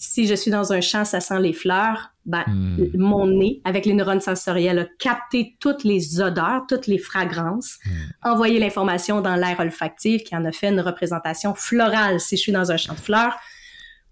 [0.00, 2.90] si je suis dans un champ, ça sent les fleurs, ben, hmm.
[2.94, 7.90] mon nez, avec les neurones sensoriels, a capté toutes les odeurs, toutes les fragrances, hmm.
[8.30, 12.52] envoyé l'information dans l'air olfactif qui en a fait une représentation florale si je suis
[12.52, 13.36] dans un champ de fleurs.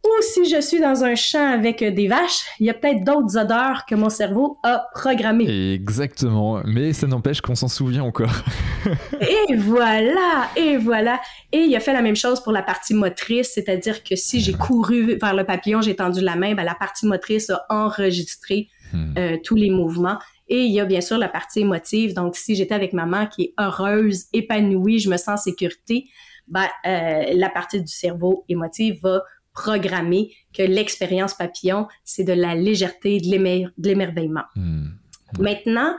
[0.08, 3.36] Ou si je suis dans un champ avec des vaches, il y a peut-être d'autres
[3.36, 5.74] odeurs que mon cerveau a programmées.
[5.74, 8.32] Exactement, mais ça n'empêche qu'on s'en souvient encore.
[9.20, 11.20] et voilà, et voilà.
[11.52, 14.54] Et il a fait la même chose pour la partie motrice, c'est-à-dire que si j'ai
[14.54, 19.14] couru vers le papillon, j'ai tendu la main, ben, la partie motrice a enregistré hmm.
[19.18, 20.18] euh, tous les mouvements.
[20.48, 22.14] Et il y a bien sûr la partie émotive.
[22.14, 26.06] Donc, si j'étais avec maman qui est heureuse, épanouie, je me sens en sécurité,
[26.48, 29.22] ben, euh, la partie du cerveau émotive va
[29.58, 34.44] programmer que l'expérience papillon, c'est de la légèreté, de l'émerveillement.
[34.54, 34.90] Hmm.
[35.38, 35.94] Maintenant,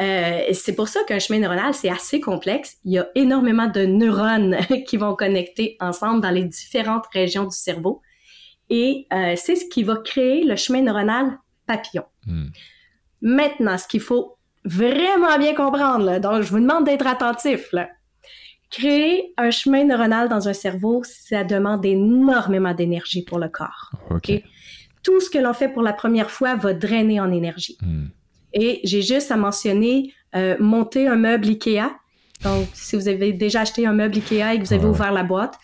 [0.00, 2.78] euh, c'est pour ça qu'un chemin neuronal, c'est assez complexe.
[2.84, 7.56] Il y a énormément de neurones qui vont connecter ensemble dans les différentes régions du
[7.56, 8.00] cerveau.
[8.70, 12.04] Et euh, c'est ce qui va créer le chemin neuronal papillon.
[12.26, 12.46] Hmm.
[13.20, 17.88] Maintenant, ce qu'il faut vraiment bien comprendre, donc je vous demande d'être attentif, là.
[18.74, 23.92] Créer un chemin neuronal dans un cerveau, ça demande énormément d'énergie pour le corps.
[25.04, 27.78] Tout ce que l'on fait pour la première fois va drainer en énergie.
[27.80, 28.06] Hmm.
[28.52, 31.94] Et j'ai juste à mentionner euh, monter un meuble Ikea.
[32.42, 35.22] Donc, si vous avez déjà acheté un meuble Ikea et que vous avez ouvert la
[35.22, 35.54] boîte,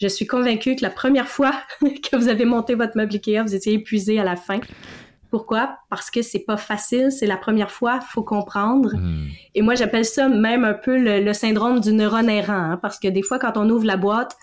[0.00, 3.54] je suis convaincue que la première fois que vous avez monté votre meuble Ikea, vous
[3.54, 4.58] étiez épuisé à la fin.
[5.30, 5.76] Pourquoi?
[5.90, 8.94] Parce que c'est pas facile, c'est la première fois, faut comprendre.
[8.96, 9.26] Hmm.
[9.54, 13.08] Et moi, j'appelle ça même un peu le, syndrome du neurone errant, hein, parce que
[13.08, 14.36] des fois, quand on ouvre la boîte,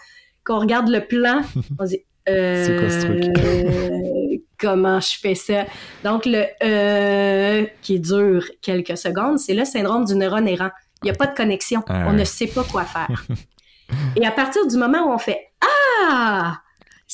[0.44, 1.42] qu'on regarde le plan,
[1.80, 3.38] on dit c'est quoi ce truc?
[3.38, 5.66] Euh, comment je fais ça?
[6.04, 10.72] Donc, le euh, qui dure quelques secondes, c'est le syndrome du neurone errant.
[11.04, 11.84] Il n'y a pas de connexion.
[11.88, 13.26] Ah on ne sait pas quoi faire.
[14.16, 16.60] Et à partir du moment où on fait Ah!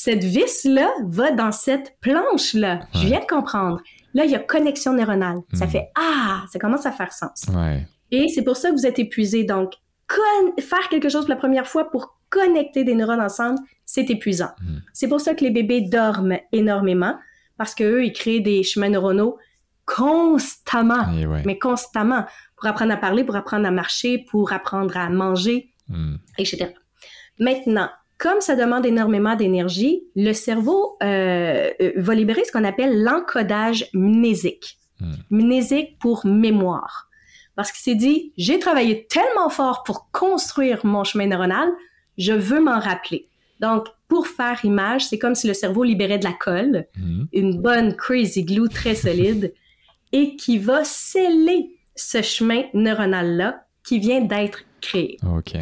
[0.02, 2.80] Cette vis-là va dans cette planche-là.
[2.92, 3.80] Je viens de comprendre.
[4.14, 5.42] Là, il y a connexion neuronale.
[5.52, 5.70] Ça hmm.
[5.70, 7.46] fait Ah, ça commence à faire sens.
[8.10, 9.44] Et c'est pour ça que vous êtes épuisé.
[9.44, 9.74] Donc,
[10.58, 14.50] faire quelque chose pour la première fois pour connecter des neurones ensemble, c'est épuisant.
[14.60, 14.78] Hmm.
[14.92, 17.16] C'est pour ça que les bébés dorment énormément
[17.56, 19.38] parce qu'eux, ils créent des chemins neuronaux
[19.86, 21.06] constamment,
[21.44, 26.16] mais constamment, pour apprendre à parler, pour apprendre à marcher, pour apprendre à manger, hmm.
[26.38, 26.72] etc.
[27.38, 27.88] Maintenant,
[28.22, 33.86] comme ça demande énormément d'énergie, le cerveau euh, euh, va libérer ce qu'on appelle l'encodage
[33.94, 34.78] mnésique.
[35.00, 35.14] Hmm.
[35.30, 37.08] Mnésique pour mémoire.
[37.56, 41.68] Parce qu'il s'est dit, j'ai travaillé tellement fort pour construire mon chemin neuronal,
[42.16, 43.26] je veux m'en rappeler.
[43.58, 47.24] Donc, pour faire image, c'est comme si le cerveau libérait de la colle, hmm.
[47.32, 49.52] une bonne crazy glue très solide,
[50.12, 55.18] et qui va sceller ce chemin neuronal-là qui vient d'être créé.
[55.26, 55.56] OK.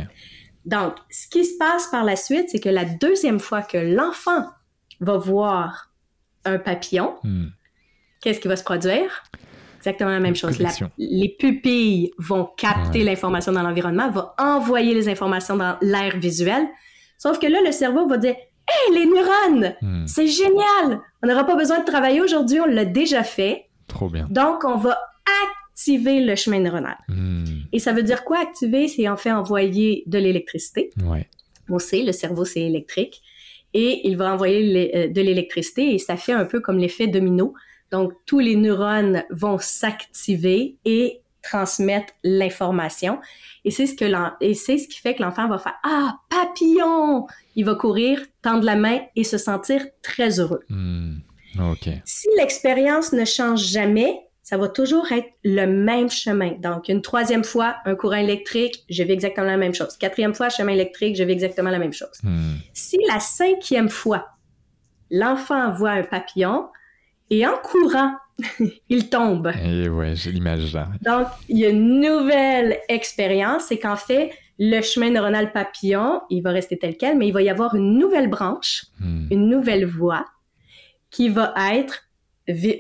[0.65, 4.45] Donc, ce qui se passe par la suite, c'est que la deuxième fois que l'enfant
[5.01, 5.91] va voir
[6.45, 7.47] un papillon, hmm.
[8.21, 9.23] qu'est-ce qui va se produire?
[9.79, 10.59] Exactement la même chose.
[10.99, 16.69] les pupilles vont capter l'information dans l'environnement, vont envoyer les informations dans l'air visuel.
[17.17, 18.35] Sauf que là, le cerveau va dire
[18.69, 20.07] Hey, les neurones, hmm.
[20.07, 21.01] c'est génial!
[21.23, 23.69] On n'aura pas besoin de travailler aujourd'hui, on l'a déjà fait.
[23.89, 24.29] Trop bien.
[24.31, 24.97] Donc, on va
[25.81, 26.99] activer le chemin neuronal.
[27.09, 27.45] Hmm.
[27.73, 28.87] Et ça veut dire quoi activer?
[28.89, 30.91] C'est en fait envoyer de l'électricité.
[31.05, 31.29] Ouais.
[31.69, 33.23] On sait, le cerveau, c'est électrique.
[33.73, 37.55] Et il va envoyer euh, de l'électricité et ça fait un peu comme l'effet domino.
[37.93, 43.19] Donc, tous les neurones vont s'activer et transmettre l'information.
[43.65, 44.05] Et c'est ce que
[44.45, 47.27] et c'est ce qui fait que l'enfant va faire ah papillon.
[47.57, 50.61] Il va courir, tendre la main et se sentir très heureux.
[50.69, 51.19] Hmm.
[52.05, 56.55] Si l'expérience ne change jamais, ça va toujours être le même chemin.
[56.59, 59.97] Donc, une troisième fois, un courant électrique, je vais exactement la même chose.
[59.97, 62.19] Quatrième fois, chemin électrique, je vais exactement la même chose.
[62.25, 62.57] Hmm.
[62.73, 64.27] Si la cinquième fois,
[65.09, 66.67] l'enfant voit un papillon
[67.31, 68.17] et en courant,
[68.89, 69.53] il tombe.
[69.65, 70.89] Et ouais, j'ai l'image là.
[71.01, 76.43] Donc, il y a une nouvelle expérience, c'est qu'en fait, le chemin neuronal papillon, il
[76.43, 79.29] va rester tel quel, mais il va y avoir une nouvelle branche, hmm.
[79.31, 80.25] une nouvelle voie
[81.13, 82.03] qui va être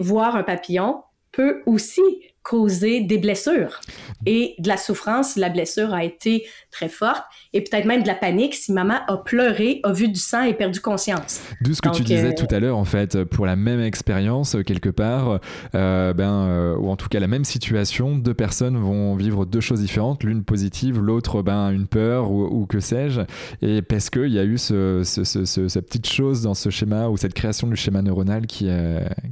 [0.01, 2.03] voir un papillon peut aussi
[2.43, 3.81] causer des blessures
[4.25, 8.09] et de la souffrance si la blessure a été très forte et peut-être même de
[8.09, 11.43] la panique si maman a pleuré, a vu du sang et perdu conscience.
[11.61, 14.57] D'où ce que tu disais euh, tout à l'heure en fait, pour la même expérience
[14.67, 15.39] quelque part,
[15.75, 19.61] euh, ben, euh, ou en tout cas la même situation, deux personnes vont vivre deux
[19.61, 23.21] choses différentes, l'une positive, l'autre ben, une peur ou, que sais-je,
[23.61, 27.35] et parce qu'il y a eu ce, cette petite chose dans ce schéma ou cette
[27.35, 28.69] création du schéma neuronal qui,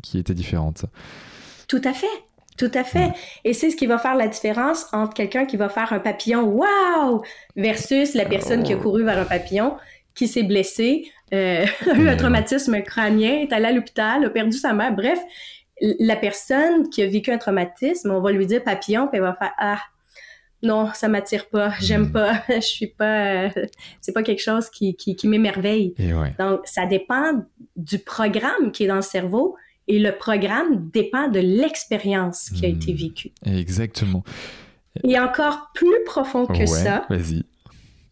[0.03, 0.85] qui était différente.
[1.69, 2.07] Tout à fait.
[2.57, 3.13] Tout à fait.
[3.45, 6.43] Et c'est ce qui va faire la différence entre quelqu'un qui va faire un papillon
[6.43, 7.23] wow
[7.55, 9.77] versus la personne qui a couru vers un papillon,
[10.17, 14.57] qui s'est blessé, euh, a eu un traumatisme crânien, est allé à l'hôpital, a perdu
[14.57, 14.93] sa mère.
[14.93, 15.21] Bref,
[15.81, 19.35] la personne qui a vécu un traumatisme, on va lui dire papillon, puis elle va
[19.35, 19.79] faire ah
[20.61, 22.13] non, ça m'attire pas, j'aime hmm.
[22.13, 23.51] pas, je suis pas, euh,
[24.01, 25.95] c'est pas quelque chose qui, qui, qui m'émerveille.
[26.39, 27.45] Donc, ça dépend
[27.77, 29.55] du programme qui est dans le cerveau
[29.89, 32.97] et le programme dépend de l'expérience qui a été hmm.
[32.97, 33.31] vécue.
[33.45, 34.23] Exactement.
[35.03, 37.07] Et encore plus profond que ça.
[37.09, 37.45] Vas-y.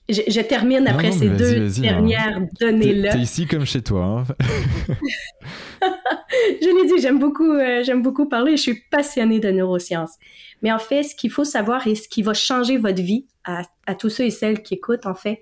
[0.08, 1.80] Je, termine après ces deux hein.
[1.80, 3.12] dernières données-là.
[3.12, 4.24] T'es ici comme chez toi.
[4.28, 4.34] Hein.
[6.62, 8.56] je l'ai dit, j'aime beaucoup, euh, j'aime beaucoup parler.
[8.56, 10.12] Je suis passionnée de neurosciences.
[10.62, 13.62] Mais en fait, ce qu'il faut savoir et ce qui va changer votre vie à,
[13.86, 15.40] à tous ceux et celles qui écoutent, en fait,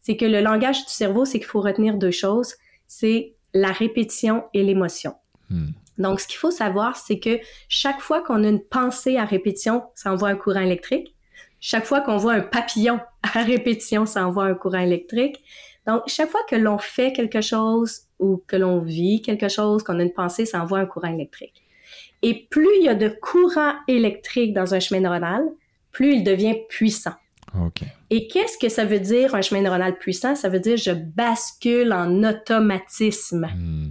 [0.00, 2.56] c'est que le langage du cerveau, c'est qu'il faut retenir deux choses.
[2.86, 5.14] C'est la répétition et l'émotion.
[5.50, 5.70] Hmm.
[5.98, 9.84] Donc, ce qu'il faut savoir, c'est que chaque fois qu'on a une pensée à répétition,
[9.94, 11.14] ça envoie un courant électrique.
[11.60, 15.42] Chaque fois qu'on voit un papillon à répétition, ça envoie un courant électrique.
[15.86, 19.98] Donc, chaque fois que l'on fait quelque chose ou que l'on vit quelque chose, qu'on
[19.98, 21.62] a une pensée, ça envoie un courant électrique.
[22.22, 25.44] Et plus il y a de courant électrique dans un chemin neuronal,
[25.92, 27.12] plus il devient puissant.
[28.10, 30.34] Et qu'est-ce que ça veut dire un chemin neuronal puissant?
[30.34, 33.46] Ça veut dire je bascule en automatisme.
[33.54, 33.90] Hmm.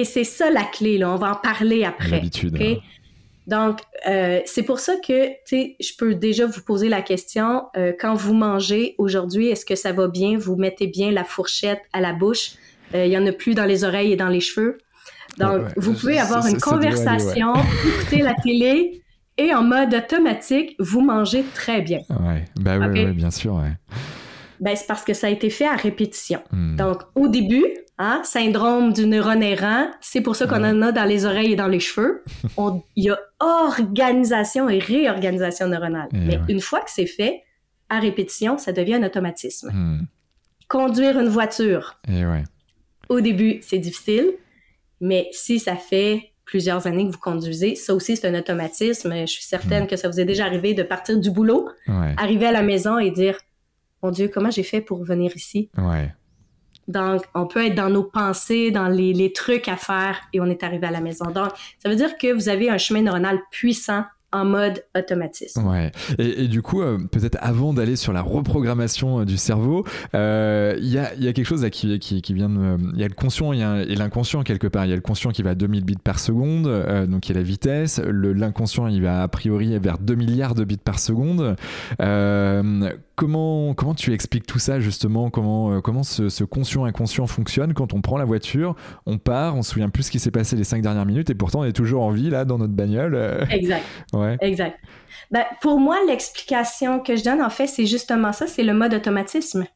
[0.00, 1.10] Et c'est ça la clé, là.
[1.10, 2.12] On va en parler après.
[2.12, 2.56] L'habitude.
[2.58, 2.76] Hein.
[3.46, 7.64] Donc, euh, c'est pour ça que, tu sais, je peux déjà vous poser la question,
[7.76, 10.38] euh, quand vous mangez aujourd'hui, est-ce que ça va bien?
[10.38, 12.52] Vous mettez bien la fourchette à la bouche?
[12.94, 14.78] Euh, il y en a plus dans les oreilles et dans les cheveux.
[15.36, 17.52] Donc, vous pouvez avoir une conversation,
[17.86, 19.02] écouter la télé
[19.36, 22.00] et en mode automatique, vous mangez très bien.
[22.08, 23.62] Ouais, ben oui, bien sûr.
[24.60, 26.42] Ben, c'est parce que ça a été fait à répétition.
[26.52, 26.76] Hmm.
[26.76, 27.64] Donc, au début,
[28.02, 28.22] Hein?
[28.24, 31.68] Syndrome du neurone errant, c'est pour ça qu'on en a dans les oreilles et dans
[31.68, 32.24] les cheveux.
[32.96, 36.08] Il y a organisation et réorganisation neuronale.
[36.14, 37.42] Eh Mais une fois que c'est fait,
[37.90, 39.70] à répétition, ça devient un automatisme.
[39.70, 40.06] Hmm.
[40.66, 42.00] Conduire une voiture.
[42.08, 42.24] Eh
[43.10, 44.30] Au début, c'est difficile,
[45.02, 49.12] mais si ça fait plusieurs années que vous conduisez, ça aussi, c'est un automatisme.
[49.14, 49.88] Je suis certaine hmm.
[49.88, 51.68] que ça vous est déjà arrivé de partir du boulot,
[52.16, 53.36] arriver à la maison et dire
[54.02, 55.70] Mon Dieu, comment j'ai fait pour venir ici?
[55.76, 56.12] Ouais.
[56.88, 60.62] Donc, on peut être dans nos pensées, dans les, trucs à faire et on est
[60.64, 61.26] arrivé à la maison.
[61.26, 65.66] Donc, ça veut dire que vous avez un chemin neuronal puissant en mode automatisme.
[65.66, 65.90] Ouais.
[66.18, 70.88] Et, du coup, euh, peut-être avant d'aller sur la reprogrammation euh, du cerveau, euh, il
[70.88, 72.76] y, a, quelque chose qui, qui, vient de...
[72.94, 74.84] Il y a le conscient et l'inconscient quelque part.
[74.86, 76.64] Il y a le conscient qui va à 2000 bits par seconde,
[77.08, 78.00] donc il y a la vitesse.
[78.04, 81.56] L'inconscient, il va a priori vers 2 milliards de bits par seconde.
[83.16, 85.30] comment, comment tu expliques tout ça justement?
[85.30, 87.74] Comment, comment ce, ce conscient inconscient fonctionne?
[87.74, 90.56] Quand on prend la voiture, on part, on se souvient plus ce qui s'est passé
[90.56, 93.46] les 5 dernières minutes et pourtant on est toujours en vie là dans notre bagnole
[93.50, 93.84] Exact.
[94.40, 94.78] Exact.
[95.30, 98.94] Ben, pour moi, l'explication que je donne, en fait, c'est justement ça, c'est le mode
[98.94, 99.66] automatisme.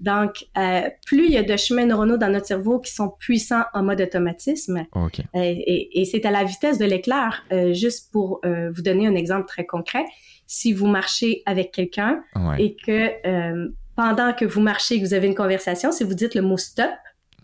[0.00, 3.64] Donc, euh, plus il y a de chemins neuronaux dans notre cerveau qui sont puissants
[3.72, 7.44] en mode automatisme, euh, et, c'est à la vitesse de l'éclair.
[7.52, 10.04] Euh, juste pour vous donner un exemple très concret,
[10.46, 12.22] si vous marchez avec quelqu'un
[12.58, 16.42] et que pendant que vous marchez, que vous avez une conversation, si vous dites le
[16.42, 16.90] mot stop,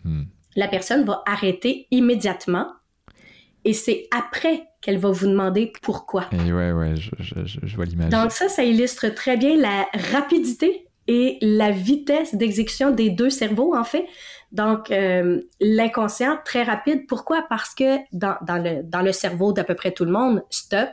[0.03, 0.23] hmm.
[0.55, 2.67] la personne va arrêter immédiatement
[3.65, 6.25] et c'est après qu'elle va vous demander pourquoi.
[6.31, 8.09] Et ouais, ouais, je, vois l'image.
[8.09, 13.75] Donc ça, ça illustre très bien la rapidité et la vitesse d'exécution des deux cerveaux,
[13.75, 14.05] en fait.
[14.51, 17.07] Donc, euh, l'inconscient, très rapide.
[17.07, 17.45] Pourquoi?
[17.49, 20.89] Parce que dans, dans, le, dans le cerveau d'à peu près tout le monde, stop,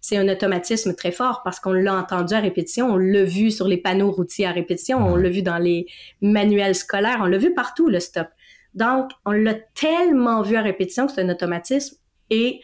[0.00, 3.68] c'est un automatisme très fort parce qu'on l'a entendu à répétition, on l'a vu sur
[3.68, 5.86] les panneaux routiers à répétition, on l'a vu dans les
[6.20, 8.26] manuels scolaires, on l'a vu partout, le stop.
[8.74, 11.96] Donc, on l'a tellement vu à répétition que c'est un automatisme
[12.30, 12.60] et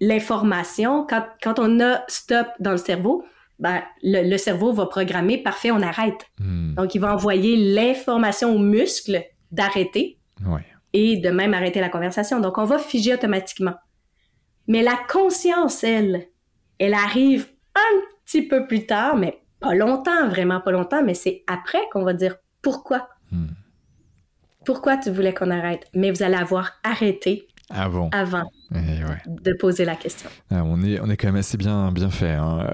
[0.00, 3.24] l'information, quand, quand, on a stop dans le cerveau,
[3.58, 6.26] ben, le, cerveau va programmer, parfait, on arrête.
[6.40, 6.74] Hmm.
[6.74, 10.18] Donc, il va envoyer l'information aux muscles d'arrêter
[10.92, 12.40] et de même arrêter la conversation.
[12.40, 13.74] Donc, on va figer automatiquement.
[14.66, 16.26] Mais la conscience, elle,
[16.78, 21.44] elle arrive un petit peu plus tard, mais pas longtemps, vraiment pas longtemps, mais c'est
[21.46, 23.08] après qu'on va dire pourquoi.
[23.30, 23.46] Hmm.
[24.64, 25.88] Pourquoi tu voulais qu'on arrête?
[25.94, 28.10] Mais vous allez avoir arrêté Avant.
[28.12, 29.18] Avant Eh ouais.
[29.26, 30.28] de poser la question.
[30.50, 32.32] Ah, on, est, on est quand même assez bien, bien fait.
[32.32, 32.66] hein.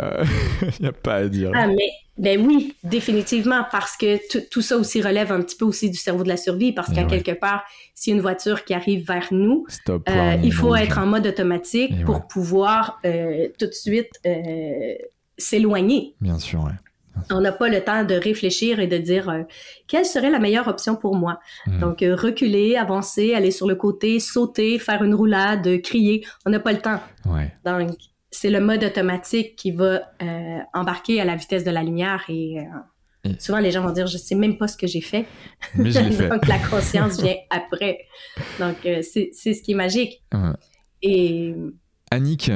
[0.80, 1.52] Il n'y a pas à dire.
[1.54, 5.88] Ah, mais ben oui, définitivement, parce que tout- ça aussi relève un petit peu aussi
[5.88, 7.20] du cerveau de la survie, parce Eh qu'à ouais.
[7.22, 7.62] quelque part,
[8.06, 10.08] a une voiture qui arrive vers nous, Stop.
[10.08, 12.22] euh, il faut être en mode automatique Et pour ouais.
[12.28, 14.94] pouvoir euh, tout de suite euh,
[15.36, 16.14] s'éloigner.
[16.20, 16.72] Bien sûr, ouais.
[17.30, 19.42] On n'a pas le temps de réfléchir et de dire euh,
[19.86, 21.40] quelle serait la meilleure option pour moi?
[21.66, 21.78] Hmm.
[21.80, 26.24] Donc, euh, reculer, avancer, aller sur le côté, sauter, faire une roulade, euh, crier.
[26.46, 27.00] On n'a pas le temps.
[27.26, 27.52] Ouais.
[27.64, 27.90] Donc,
[28.30, 32.58] c'est le mode automatique qui va euh, embarquer à la vitesse de la lumière et,
[33.38, 35.26] souvent les gens vont dire je sais même pas ce que j'ai fait.
[35.74, 36.28] Mais je fait.
[36.28, 38.00] Donc la conscience vient après.
[38.58, 40.22] Donc c'est c'est ce qui est magique.
[40.32, 40.52] Ouais.
[41.02, 41.54] Et
[42.10, 42.50] Annick,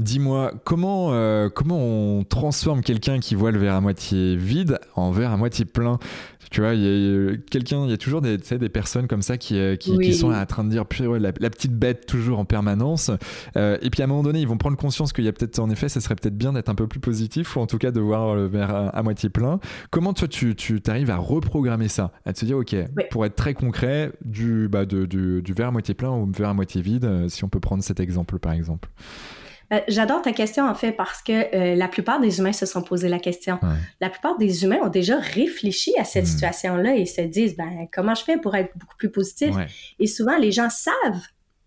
[0.00, 5.12] dis-moi, comment, euh, comment on transforme quelqu'un qui voit le verre à moitié vide en
[5.12, 5.98] verre à moitié plein?
[6.50, 9.36] Tu vois, il y a quelqu'un, il y a toujours des, des personnes comme ça
[9.36, 10.04] qui, euh, qui, Oui.
[10.06, 13.10] qui sont en train de dire ouais, la, la petite bête toujours en permanence.
[13.56, 15.58] Euh, et puis à un moment donné, ils vont prendre conscience qu'il y a peut-être,
[15.58, 17.90] en effet, ça serait peut-être bien d'être un peu plus positif ou en tout cas
[17.90, 19.58] de voir le verre à, à moitié plein.
[19.90, 22.76] Comment toi, tu, tu arrives à reprogrammer ça À te dire, OK,
[23.10, 26.50] pour être très concret, du, bah, de- du, du verre à moitié plein ou verre
[26.50, 28.88] à moitié vide, euh, si on peut prendre cet exemple par exemple?
[29.72, 32.82] Euh, j'adore ta question en fait parce que euh, la plupart des humains se sont
[32.82, 33.58] posé la question.
[33.62, 33.68] Ouais.
[34.00, 36.28] La plupart des humains ont déjà réfléchi à cette Hmm.
[36.28, 39.54] situation-là et se disent ben comment je fais pour être beaucoup plus positif?
[39.54, 39.66] Ouais.
[39.98, 41.22] Et souvent, les gens savent,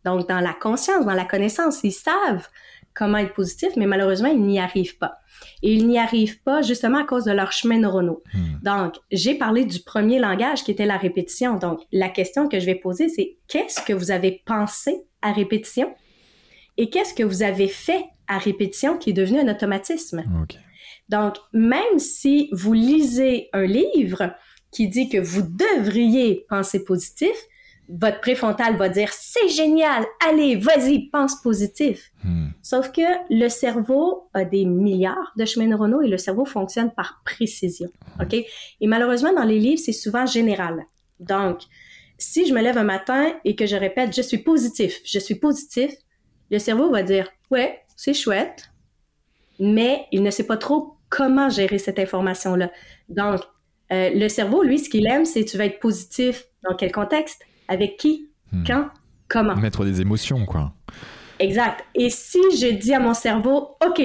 [0.05, 2.47] donc dans la conscience, dans la connaissance, ils savent
[2.93, 5.15] comment être positif, mais malheureusement, ils n'y arrivent pas.
[5.62, 8.23] Et ils n'y arrivent pas justement à cause de leurs chemins neuronaux.
[8.33, 8.59] Hmm.
[8.62, 11.55] Donc, j'ai parlé du premier langage qui était la répétition.
[11.55, 15.93] Donc, la question que je vais poser, c'est qu'est-ce que vous avez pensé à répétition?
[16.79, 20.23] Et qu'est-ce que vous avez fait à répétition qui est devenu un automatisme?
[20.41, 20.57] Ok.
[21.09, 24.33] Donc, même si vous lisez un livre
[24.71, 27.33] qui dit que vous devriez penser positif,
[27.89, 32.13] votre préfrontal va dire c'est génial, allez, vas-y, pense positif.
[32.23, 32.51] Hmm.
[32.61, 37.21] Sauf que le cerveau a des milliards de chemins neuronaux et le cerveau fonctionne par
[37.25, 37.89] précision.
[38.21, 38.33] OK?
[38.33, 40.85] Et malheureusement, dans les livres, c'est souvent général.
[41.19, 41.63] Donc,
[42.17, 45.35] si je me lève un matin et que je répète je suis positif, je suis
[45.35, 45.91] positif,
[46.51, 48.71] le cerveau va dire ouais, c'est chouette,
[49.59, 52.71] mais il ne sait pas trop comment gérer cette information-là.
[53.09, 53.41] Donc,
[53.91, 57.41] euh, le cerveau, lui, ce qu'il aime, c'est tu vas être positif dans quel contexte,
[57.67, 58.63] avec qui, Hmm.
[58.65, 58.89] quand,
[59.27, 59.55] comment?
[59.55, 60.73] Mettre des émotions, quoi.
[61.38, 61.85] Exact.
[61.93, 64.01] Et si je dis à mon cerveau, OK,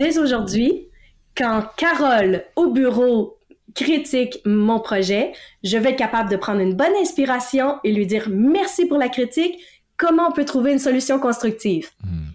[0.00, 0.88] dès aujourd'hui,
[1.36, 3.38] quand Carole au bureau
[3.74, 8.28] critique mon projet, je vais être capable de prendre une bonne inspiration et lui dire
[8.30, 9.58] merci pour la critique,
[10.02, 11.90] comment on peut trouver une solution constructive.
[12.02, 12.30] Hmm.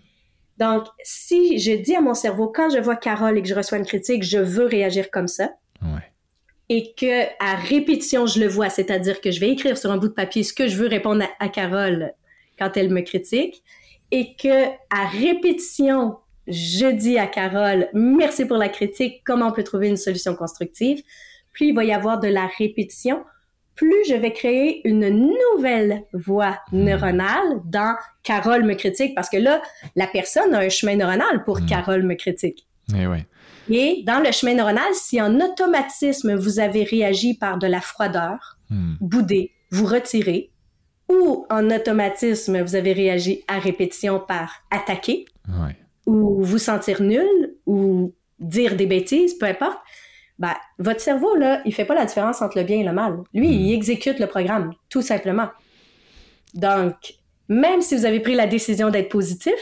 [0.58, 3.78] Donc, si je dis à mon cerveau, quand je vois Carole et que je reçois
[3.78, 5.52] une critique, je veux réagir comme ça,
[5.82, 6.08] Ouais.
[6.70, 10.08] et que à répétition, je le vois, c'est-à-dire que je vais écrire sur un bout
[10.08, 12.14] de papier ce que je veux répondre à, à Carole
[12.58, 13.62] quand elle me critique,
[14.12, 19.64] et que à répétition, je dis à Carole, merci pour la critique, comment on peut
[19.66, 21.04] trouver une solution constructive,
[21.54, 23.24] plus il va y avoir de la répétition,
[23.78, 29.62] plus je vais créer une nouvelle voie neuronale dans Carole me critique, parce que là,
[29.96, 31.66] la personne a un chemin neuronal pour Mm.
[31.68, 32.68] Carole me critique.
[32.98, 33.26] Et ouais.
[33.70, 38.58] Et dans le chemin neuronal, si en automatisme vous avez réagi par de la froideur,
[38.70, 38.96] Hmm.
[39.00, 40.52] boudé, vous retirez,
[41.10, 45.76] ou en automatisme vous avez réagi à répétition par attaquer, Ouais.
[46.06, 49.80] ou vous sentir nul, ou dire des bêtises, peu importe,
[50.40, 53.18] ben, votre cerveau, là, il fait pas la différence entre le bien et le mal.
[53.34, 53.52] Lui, Mm.
[53.52, 55.48] il exécute le programme, tout simplement.
[56.54, 57.16] Donc,
[57.50, 59.54] même si vous avez pris la décision d'être positif,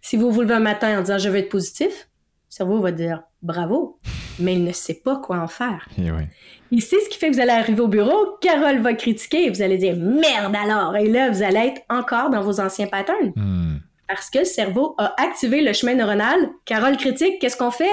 [0.00, 2.08] si vous vous levez un matin en disant je veux être positif,
[2.50, 3.98] le cerveau va dire bravo,
[4.38, 5.88] mais il ne sait pas quoi en faire.
[5.98, 6.28] Et ouais.
[6.70, 9.50] Il sait ce qui fait que vous allez arriver au bureau, Carole va critiquer et
[9.50, 13.32] vous allez dire merde alors, et là, vous allez être encore dans vos anciens patterns
[13.36, 13.78] Hmm.
[14.06, 16.48] parce que le cerveau a activé le chemin neuronal.
[16.64, 17.90] Carole critique, qu'est-ce qu'on fait?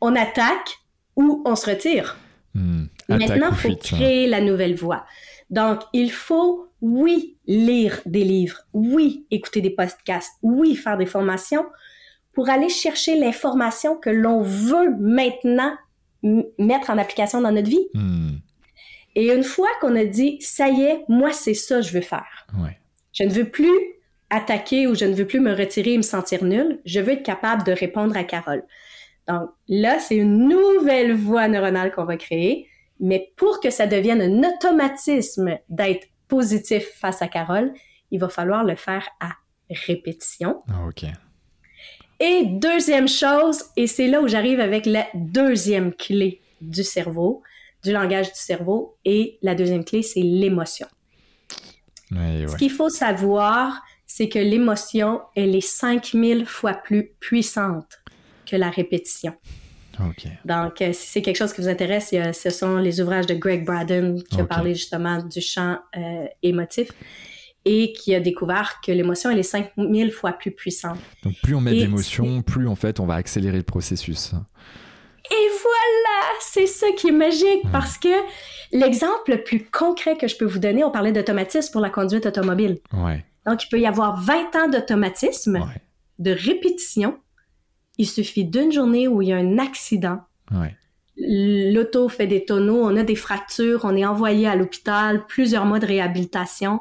[0.00, 0.78] On attaque
[1.16, 2.16] ou on se retire.
[2.54, 2.84] Hmm.
[3.08, 3.78] Maintenant, il faut hein.
[3.80, 5.04] créer la nouvelle voie.
[5.50, 11.66] Donc, il faut, oui, lire des livres, oui, écouter des podcasts, oui, faire des formations
[12.32, 15.72] pour aller chercher l'information que l'on veut maintenant
[16.58, 17.86] mettre en application dans notre vie.
[17.94, 18.36] Hmm.
[19.14, 22.00] Et une fois qu'on a dit, ça y est, moi, c'est ça que je veux
[22.00, 22.46] faire.
[22.58, 22.78] Ouais.
[23.12, 23.70] Je ne veux plus
[24.30, 26.80] attaquer ou je ne veux plus me retirer et me sentir nul.
[26.84, 28.64] Je veux être capable de répondre à Carole.
[29.28, 32.68] Donc là, c'est une nouvelle voie neuronale qu'on va créer.
[33.00, 37.72] Mais pour que ça devienne un automatisme d'être positif face à Carole,
[38.10, 39.30] il va falloir le faire à
[39.70, 40.60] répétition.
[40.68, 41.04] Ah, ok.
[42.20, 47.42] Et deuxième chose, et c'est là où j'arrive avec la deuxième clé du cerveau,
[47.82, 50.86] du langage du cerveau, et la deuxième clé, c'est l'émotion.
[52.12, 58.03] Ouais, Ce qu'il faut savoir, c'est que l'émotion, elle est 5000 fois plus puissante
[58.44, 59.34] que la répétition.
[60.44, 63.64] Donc, euh, si c'est quelque chose qui vous intéresse, ce sont les ouvrages de Greg
[63.64, 66.90] Braden qui a parlé justement du champ euh, émotif
[67.64, 70.98] et qui a découvert que l'émotion, elle est 5000 fois plus puissante.
[71.22, 74.32] Donc, plus on met d'émotion, plus en fait, on va accélérer le processus.
[75.30, 78.08] Et voilà, c'est ça qui est magique parce que
[78.72, 82.26] l'exemple le plus concret que je peux vous donner, on parlait d'automatisme pour la conduite
[82.26, 82.78] automobile.
[83.46, 85.60] Donc, il peut y avoir 20 ans d'automatisme,
[86.18, 87.18] de répétition.
[87.98, 90.20] Il suffit d'une journée où il y a un accident.
[91.16, 95.78] L'auto fait des tonneaux, on a des fractures, on est envoyé à l'hôpital, plusieurs mois
[95.78, 96.80] de réhabilitation.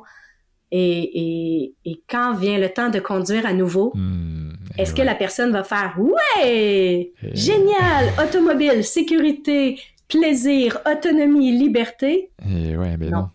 [0.72, 1.76] Et,
[2.10, 5.96] quand vient le temps de conduire à nouveau, hmm, est-ce que la personne va faire
[6.00, 12.32] Ouais, génial, automobile, sécurité, plaisir, autonomie, liberté?
[12.50, 13.28] Et ouais, mais non.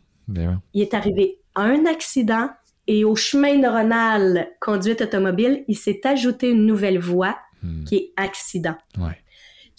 [0.74, 2.51] Il est arrivé un accident
[2.89, 7.84] et au chemin neuronal conduite automobile, il s'est ajouté une nouvelle voie hmm.
[7.84, 8.76] qui est accident.
[8.98, 9.18] Ouais.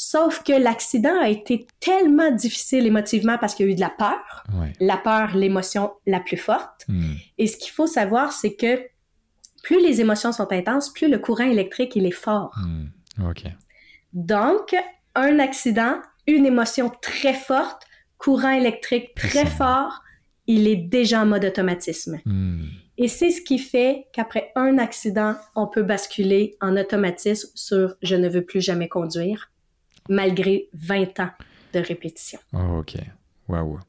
[0.01, 3.89] Sauf que l'accident a été tellement difficile émotivement parce qu'il y a eu de la
[3.89, 4.43] peur.
[4.79, 6.85] La peur, l'émotion la plus forte.
[6.87, 7.15] Hmm.
[7.37, 8.79] Et ce qu'il faut savoir, c'est que
[9.61, 12.57] plus les émotions sont intenses, plus le courant électrique, il est fort.
[12.63, 12.85] Hmm.
[14.13, 14.73] Donc,
[15.15, 17.83] un accident, une émotion très forte,
[18.17, 20.01] courant électrique très fort,
[20.47, 22.19] il est déjà en mode automatisme.
[23.01, 28.15] Et c'est ce qui fait qu'après un accident, on peut basculer en automatisme sur je
[28.17, 29.51] ne veux plus jamais conduire
[30.09, 31.29] malgré 20 ans
[31.73, 32.39] de répétition.
[32.51, 32.95] Oh, OK.
[33.47, 33.79] Waouh.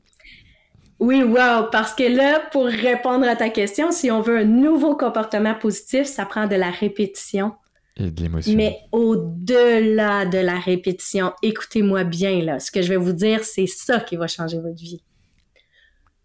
[1.01, 4.95] Oui, wow, parce que là, pour répondre à ta question, si on veut un nouveau
[4.95, 7.55] comportement positif, ça prend de la répétition.
[7.97, 8.55] Et de l'émotion.
[8.55, 12.61] Mais au-delà de la répétition, écoutez-moi bien, là.
[12.61, 15.03] Ce que je vais vous dire, c'est ça qui va changer votre vie.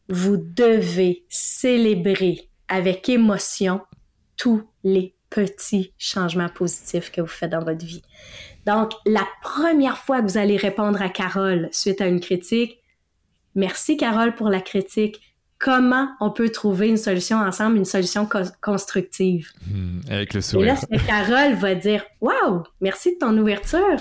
[0.07, 3.81] Vous devez célébrer avec émotion
[4.37, 8.03] tous les petits changements positifs que vous faites dans votre vie.
[8.65, 12.79] Donc, la première fois que vous allez répondre à Carole suite à une critique,
[13.53, 15.21] merci Carole pour la critique.
[15.59, 18.27] Comment on peut trouver une solution ensemble, une solution
[18.61, 19.49] constructive?
[19.67, 20.75] Hmm, avec le sourire.
[20.91, 23.97] Et là, Carole va dire Waouh, merci de ton ouverture.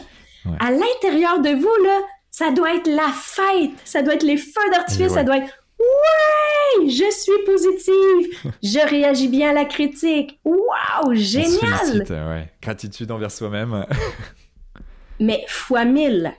[0.60, 2.00] À l'intérieur de vous, là,
[2.30, 6.88] ça doit être la fête, ça doit être les feux d'artifice, ça doit être Ouais,
[6.88, 10.38] je suis positive, je réagis bien à la critique.
[10.44, 12.04] Waouh, génial!
[12.08, 12.52] ouais.
[12.62, 13.86] Gratitude envers soi-même.
[15.20, 16.32] mais fois mille.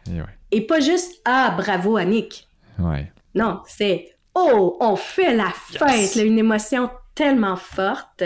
[0.52, 2.48] Et, pas juste Ah, bravo, Annick.
[2.80, 3.12] Ouais.
[3.34, 8.24] Non, c'est Oh, on fait la fête, une émotion tellement forte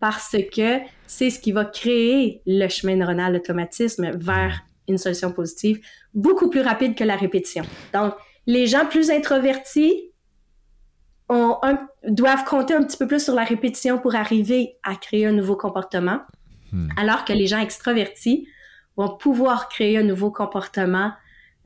[0.00, 5.80] parce que c'est ce qui va créer le chemin neuronal, l'automatisme vers une solution positive
[6.12, 7.64] beaucoup plus rapide que la répétition.
[7.94, 8.14] Donc,
[8.46, 10.07] les gens plus introvertis
[12.06, 15.56] doivent compter un petit peu plus sur la répétition pour arriver à créer un nouveau
[15.56, 16.20] comportement,
[16.72, 16.88] hmm.
[16.96, 18.48] alors que les gens extravertis
[18.96, 21.12] vont pouvoir créer un nouveau comportement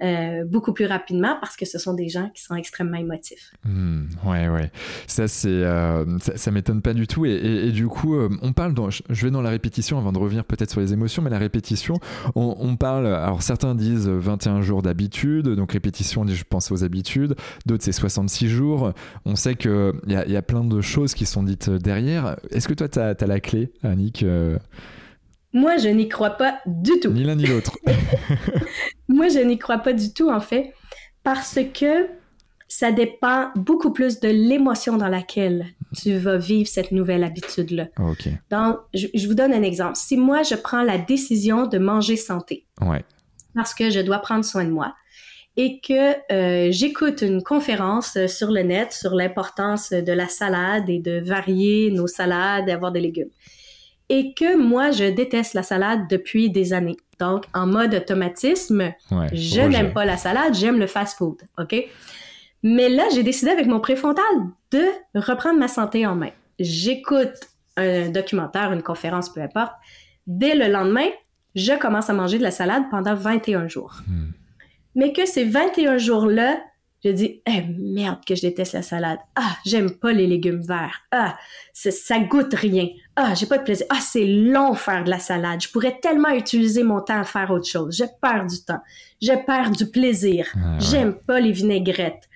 [0.02, 3.52] euh, beaucoup plus rapidement parce que ce sont des gens qui sont extrêmement émotifs.
[3.64, 4.72] Hmm, ouais, ouais.
[5.06, 7.24] Ça, c'est, euh, ça, m'étonne pas du tout.
[7.24, 10.44] Et, du coup, euh, on parle, dans, je vais dans la répétition avant de revenir
[10.44, 12.00] peut-être sur les émotions, mais la répétition,
[12.34, 17.36] on, parle, alors certains disent 21 jours d'habitude, donc répétition, je pense aux habitudes,
[17.66, 18.92] d'autres c'est 66 jours.
[19.24, 22.36] On sait qu'il y a, y a plein de choses qui sont dites derrière.
[22.50, 24.24] Est-ce que toi, tu as, la clé, Annick
[25.52, 27.10] moi, je n'y crois pas du tout.
[27.10, 27.76] Ni l'un ni l'autre.
[29.08, 30.72] Moi, je n'y crois pas du tout, en fait,
[31.22, 32.08] parce que
[32.68, 37.88] ça dépend beaucoup plus de l'émotion dans laquelle tu vas vivre cette nouvelle habitude-là.
[37.98, 38.28] OK.
[38.50, 39.96] Donc, je, vous donne un exemple.
[39.96, 43.04] Si moi, je prends la décision de manger santé, ouais.
[43.54, 44.94] parce que je dois prendre soin de moi,
[45.58, 50.98] et que euh, j'écoute une conférence sur le net sur l'importance de la salade et
[50.98, 53.28] de varier nos salades et avoir des légumes
[54.08, 56.96] et que moi, je déteste la salade depuis des années.
[57.18, 58.92] Donc, en mode automatisme,
[59.32, 61.74] je n'aime pas la salade, j'aime le fast-food, OK?
[62.62, 64.24] Mais là, j'ai décidé avec mon préfrontal
[64.70, 64.84] de
[65.14, 66.30] reprendre ma santé en main.
[66.58, 67.34] J'écoute
[67.76, 69.72] un documentaire, une conférence, peu importe.
[70.26, 71.08] Dès le lendemain,
[71.54, 74.00] je commence à manger de la salade pendant 21 jours.
[74.06, 74.30] Hmm.
[74.94, 76.60] Mais que ces 21 jours-là,
[77.04, 79.18] je dis, eh merde que je déteste la salade.
[79.34, 81.00] Ah, j'aime pas les légumes verts.
[81.10, 81.36] Ah,
[81.72, 82.88] ça goûte rien.
[83.16, 83.86] Ah, j'ai pas de plaisir.
[83.90, 85.60] Ah, c'est long faire de la salade.
[85.60, 87.96] Je pourrais tellement utiliser mon temps à faire autre chose.
[87.96, 88.80] Je perds du temps.
[89.20, 90.46] Je perds du plaisir.
[90.56, 92.28] Ah, j'aime pas les vinaigrettes.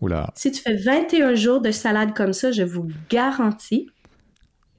[0.00, 0.30] Oula.
[0.34, 3.88] Si tu fais 21 jours de salade comme ça, je vous garantis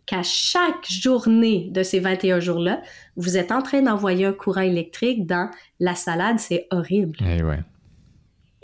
[0.07, 2.81] qu'à chaque journée de ces 21 jours-là,
[3.15, 6.39] vous êtes en train d'envoyer un courant électrique dans la salade.
[6.39, 7.19] C'est horrible.
[7.21, 7.59] Eh ouais.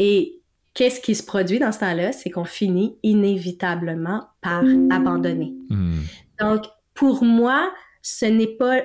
[0.06, 0.42] Et
[0.74, 2.12] qu'est-ce qui se produit dans ce temps-là?
[2.12, 5.54] C'est qu'on finit inévitablement par abandonner.
[5.70, 6.02] Hmm.
[6.42, 8.82] Donc, pour moi, ce n'est pas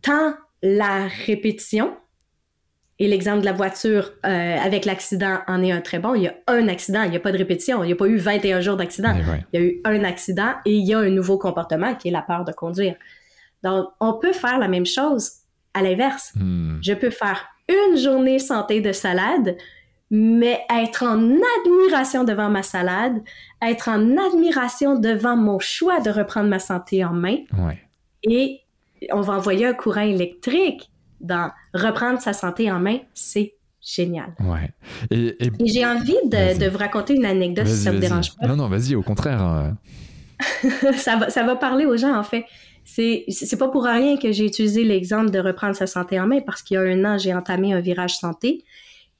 [0.00, 1.94] tant la répétition,
[2.98, 6.14] et l'exemple de la voiture euh, avec l'accident en est un très bon.
[6.14, 7.84] Il y a un accident, il n'y a pas de répétition.
[7.84, 9.14] Il n'y a pas eu 21 jours d'accident.
[9.14, 9.44] Eh ouais.
[9.52, 12.10] Il y a eu un accident et il y a un nouveau comportement qui est
[12.10, 12.94] la peur de conduire.
[13.62, 15.30] Donc, on peut faire la même chose
[15.74, 16.32] à l'inverse.
[16.36, 16.78] Hmm.
[16.80, 19.56] Je peux faire une journée santé de salade,
[20.10, 21.18] mais être en
[21.60, 23.20] admiration devant ma salade,
[23.60, 27.78] être en admiration devant mon choix de reprendre ma santé en main Ouais.
[28.22, 28.60] et
[29.12, 30.90] on va envoyer un courant électrique
[31.20, 34.34] dans reprendre sa santé en main, c'est génial.
[34.40, 34.70] Ouais.
[35.10, 38.08] Et, et- Et j'ai envie de, vous raconter une anecdote si ça vous vas-y.
[38.08, 38.46] dérange pas.
[38.46, 39.42] Non, non, vas-y, au contraire.
[39.44, 39.70] euh,
[40.96, 42.44] ça, va, ça va parler aux gens, en fait.
[42.84, 46.40] C'est, c'est pas pour rien que j'ai utilisé l'exemple de reprendre sa santé en main
[46.40, 48.64] parce qu'il y a un an, j'ai entamé un virage santé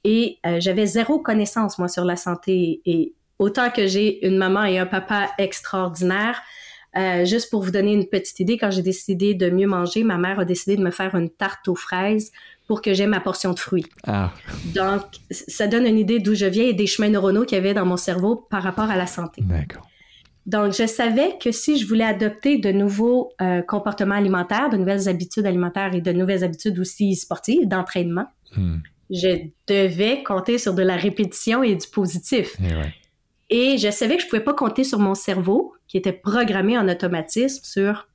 [0.03, 2.81] et euh, j'avais zéro connaissance, moi, sur la santé.
[2.85, 6.41] Et autant que j'ai une maman et un papa extraordinaires,
[6.97, 10.17] euh, juste pour vous donner une petite idée, quand j'ai décidé de mieux manger, ma
[10.17, 12.31] mère a décidé de me faire une tarte aux fraises
[12.67, 13.85] pour que j'aie ma portion de fruits.
[14.05, 14.31] Ah,
[14.73, 17.73] Donc, ça donne une idée d'où je viens et des chemins neuronaux qu'il y avait
[17.73, 19.41] dans mon cerveau par rapport à la santé.
[19.45, 19.87] d'accord.
[20.45, 25.09] Donc, je savais que si je voulais adopter de nouveaux euh, comportements alimentaires, de nouvelles
[25.09, 28.77] habitudes alimentaires et de nouvelles habitudes aussi sportives, d'entraînement, Hmm.
[29.09, 32.55] Je devais compter sur de la répétition et du positif.
[32.59, 32.93] Et ouais.
[33.49, 36.87] Et je savais que je pouvais pas compter sur mon cerveau, qui était programmé en
[36.89, 38.07] automatisme sur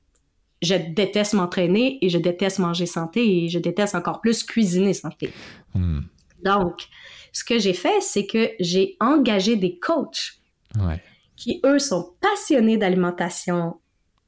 [0.61, 5.33] je déteste m'entraîner et je déteste manger santé et je déteste encore plus cuisiner santé.
[5.75, 6.01] Hmm.
[6.45, 6.87] Donc,
[7.33, 10.35] ce que j'ai fait, c'est que j'ai engagé des coachs
[10.79, 11.03] Ouais.
[11.37, 13.81] qui, eux, sont passionnés d'alimentation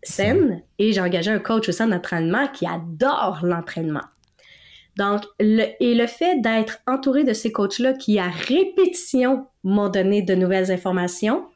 [0.02, 4.02] saine et j'ai engagé un coach au sein d'entraînement qui adore l'entraînement.
[4.96, 10.22] Donc, le, et le fait d'être entouré de ces coachs-là qui, à répétition, m'ont donné
[10.22, 11.46] de nouvelles informations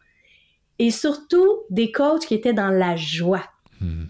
[0.78, 3.44] et surtout des coachs qui étaient dans la joie.
[3.80, 4.06] Hmm.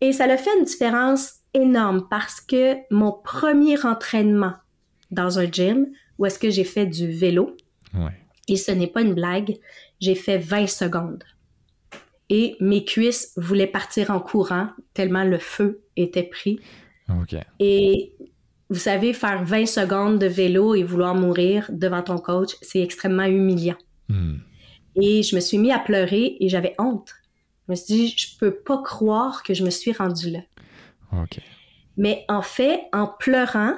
[0.00, 4.54] Et ça a fait une différence énorme parce que mon premier entraînement
[5.10, 5.86] dans un gym,
[6.18, 7.56] où est-ce que j'ai fait du vélo,
[7.94, 8.12] Ouais.
[8.48, 9.56] et ce n'est pas une blague,
[10.00, 11.24] j'ai fait 20 secondes.
[12.28, 16.60] Et mes cuisses voulaient partir en courant tellement le feu était pris.
[17.08, 17.34] Ok.
[17.58, 18.12] Et
[18.70, 23.24] vous savez, faire 20 secondes de vélo et vouloir mourir devant ton coach, c'est extrêmement
[23.24, 23.78] humiliant.
[24.08, 24.36] Hmm.
[25.00, 27.14] Et je me suis mis à pleurer et j'avais honte.
[27.66, 30.40] Je me suis dit, je peux pas croire que je me suis rendue là.
[31.96, 33.74] Mais en fait, en pleurant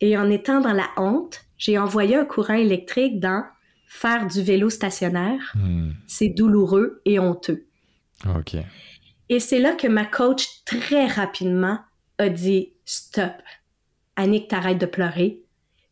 [0.00, 3.44] et en étant dans la honte, j'ai envoyé un courant électrique dans
[3.86, 5.52] faire du vélo stationnaire.
[5.54, 5.92] Hmm.
[6.06, 7.66] C'est douloureux et honteux.
[8.26, 8.56] Ok.
[9.28, 11.78] Et c'est là que ma coach, très rapidement,
[12.18, 13.32] a dit Stop.
[14.16, 15.40] Annick, t'arrêtes de pleurer.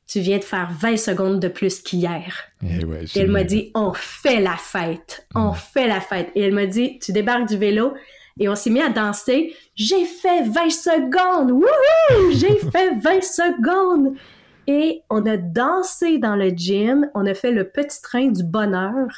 [0.07, 2.35] Tu viens de faire 20 secondes de plus qu'hier.
[2.63, 5.27] Et ouais, Et elle m'a dit On fait la fête.
[5.35, 5.55] On Mm.
[5.55, 6.31] fait la fête.
[6.35, 7.95] Et elle m'a dit Tu débarques du vélo.
[8.39, 9.55] Et on s'est mis à danser.
[9.77, 11.53] J'ai fait 20 secondes.
[11.53, 12.31] Wouhou!
[12.33, 14.15] J'ai fait 20 secondes.
[14.67, 17.09] Et on a dansé dans le gym.
[17.15, 19.09] On a fait le petit train du bonheur.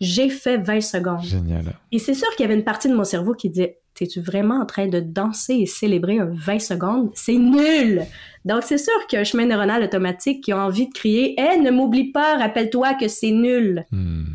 [0.00, 1.22] J'ai fait 20 secondes.
[1.22, 1.64] Génial.
[1.90, 4.60] Et c'est sûr qu'il y avait une partie de mon cerveau qui disait T'es-tu vraiment
[4.60, 7.10] en train de danser et célébrer un 20 secondes?
[7.14, 8.04] C'est nul
[8.44, 11.34] Donc, c'est sûr qu'il y a un chemin neuronal automatique qui a envie de crier
[11.36, 13.84] Hé, ne m'oublie pas, rappelle-toi que c'est nul.
[13.90, 14.26] Hmm.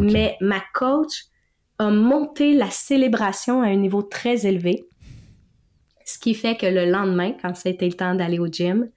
[0.00, 1.26] Mais ma coach
[1.78, 4.86] a monté la célébration à un niveau très élevé.
[6.04, 8.88] Ce qui fait que le lendemain, quand c'était le temps d'aller au gym,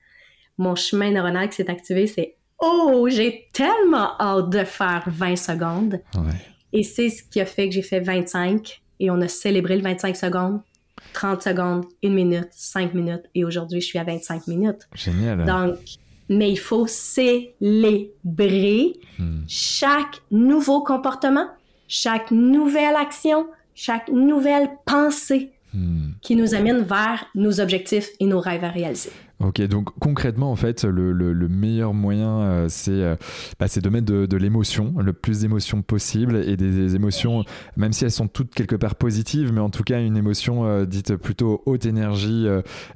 [0.57, 6.01] mon chemin neuronal qui s'est activé, c'est Oh, j'ai tellement hâte de faire 20 secondes.
[6.15, 6.33] Ouais.
[6.73, 9.83] Et c'est ce qui a fait que j'ai fait 25 et on a célébré le
[9.83, 10.61] 25 secondes,
[11.13, 14.87] 30 secondes, 1 minute, 5 minutes et aujourd'hui je suis à 25 minutes.
[14.93, 15.45] Génial.
[15.45, 15.77] Donc,
[16.29, 19.43] mais il faut célébrer Hmm.
[19.47, 21.47] chaque nouveau comportement,
[21.87, 26.11] chaque nouvelle action, chaque nouvelle pensée Hmm.
[26.21, 29.09] qui nous amène vers nos objectifs et nos rêves à réaliser.
[29.41, 33.15] Ok, donc concrètement, en fait, le, le- le meilleur moyen, euh, c'est euh,
[33.59, 37.43] bah, de mettre de, de l'émotion, le plus d'émotions possible, et des, des émotions,
[37.75, 40.85] même si elles sont toutes quelque part positives, mais en tout cas une émotion euh,
[40.85, 42.47] dite plutôt haute énergie,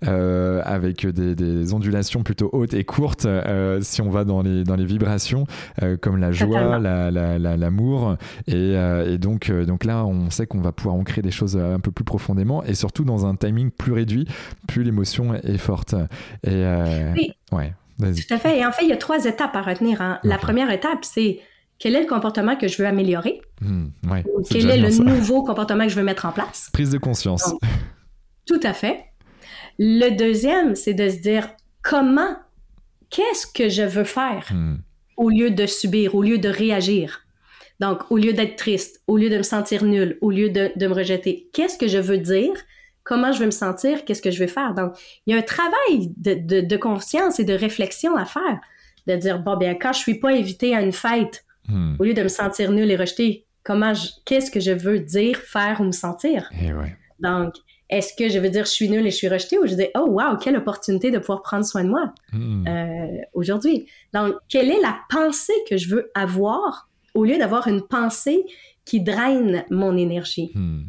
[0.05, 3.27] euh, avec des, des ondulations plutôt hautes et courtes,
[3.81, 5.43] si on va dans les, dans les vibrations,
[6.01, 6.77] comme la joie, Totalement.
[6.79, 8.15] la- la- la- l'amour,
[8.47, 8.75] et,
[9.07, 12.05] et donc, donc là, on sait qu'on va pouvoir ancrer des choses un peu plus
[12.05, 14.25] profondément, et surtout dans un timing plus réduit,
[14.69, 15.95] plus l'émotion est forte.
[16.43, 17.31] Et euh, Oui.
[17.51, 17.73] ouais.
[17.99, 18.59] Tout à fait.
[18.59, 20.01] Et en fait, il y a trois étapes à retenir.
[20.01, 20.19] hein.
[20.23, 21.41] La première étape, c'est
[21.79, 23.41] quel est le comportement que je veux améliorer?
[23.61, 25.03] Hmm, ouais, Quel est le ça.
[25.03, 26.69] nouveau comportement que je veux mettre en place?
[26.71, 27.49] Prise de conscience.
[27.49, 27.59] Donc,
[28.45, 29.03] Tout à fait.
[29.77, 31.49] Le deuxième, c'est de se dire
[31.81, 32.35] comment,
[33.09, 34.47] qu'est-ce que je veux faire?
[34.51, 34.77] Hmm,
[35.17, 37.21] au lieu de subir, au lieu de réagir?
[37.81, 40.87] Donc, au lieu d'être triste, au lieu de me sentir nulle, au lieu de, de
[40.87, 42.51] me rejeter, qu'est-ce que je veux dire?
[43.09, 44.05] Comment je veux me sentir?
[44.05, 44.75] Qu'est-ce que je veux faire?
[44.75, 44.93] Donc,
[45.25, 48.59] il y a un travail de, de, de conscience et de réflexion à faire.
[49.07, 51.95] De dire, bon, bien, quand je suis pas invité à une fête, hmm.
[51.97, 53.93] au lieu de me sentir nulle et rejetée, comment
[54.25, 56.51] qu'est-ce que je veux dire, faire ou me sentir?
[56.51, 56.95] Et eh ouais.
[57.19, 57.55] Donc,
[57.89, 59.87] est-ce que je veux dire je suis nulle et je suis rejetée ou je dis
[59.97, 62.67] oh wow quelle opportunité de pouvoir prendre soin de moi hmm.
[62.67, 63.87] euh, aujourd'hui?
[64.13, 68.45] Donc quelle est la pensée que je veux avoir au lieu d'avoir une pensée
[68.85, 70.51] qui draine mon énergie?
[70.53, 70.83] Hmm.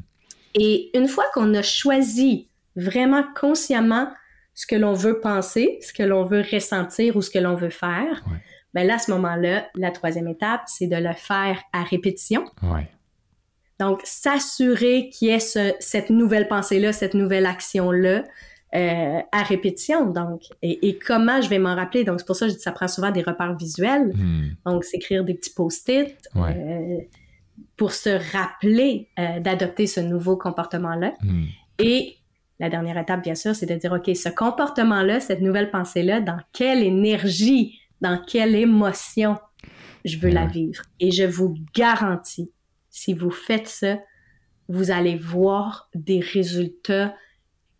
[0.55, 4.09] Et une fois qu'on a choisi vraiment consciemment
[4.55, 7.71] ce que l'on veut penser, ce que l'on veut ressentir ou ce que l'on veut
[7.71, 8.23] faire,
[8.75, 12.45] ben là, à ce moment-là, la troisième étape, c'est de le faire à répétition.
[13.79, 18.25] Donc, s'assurer qu'il y ait cette nouvelle pensée-là, cette nouvelle action-là,
[18.73, 20.07] euh, à répétition.
[20.07, 22.05] Donc, et, comment je vais m'en rappeler?
[22.05, 24.13] Donc, c'est pour ça que je dis ça prend souvent des repères visuels.
[24.15, 24.51] Hmm.
[24.67, 26.99] Donc, s'écrire des petits post-it euh,
[27.81, 31.15] pour se rappeler euh, d'adopter ce nouveau comportement-là.
[31.23, 31.45] Hmm.
[31.79, 32.19] Et
[32.59, 36.41] la dernière étape, bien sûr, c'est de dire, OK, ce comportement-là, cette nouvelle pensée-là, dans
[36.53, 39.39] quelle énergie, dans quelle émotion
[40.05, 40.83] je veux la vivre?
[41.01, 42.53] Et je vous garantis,
[42.91, 43.99] si vous faites ça,
[44.69, 47.15] vous allez voir des résultats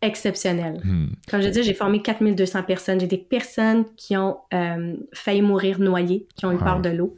[0.01, 0.81] exceptionnel.
[0.83, 1.09] Hmm.
[1.29, 3.01] Comme je dis, j'ai formé 4200 personnes.
[3.01, 7.15] J'ai des personnes qui ont euh, failli mourir noyées, qui ont eu peur de l'eau.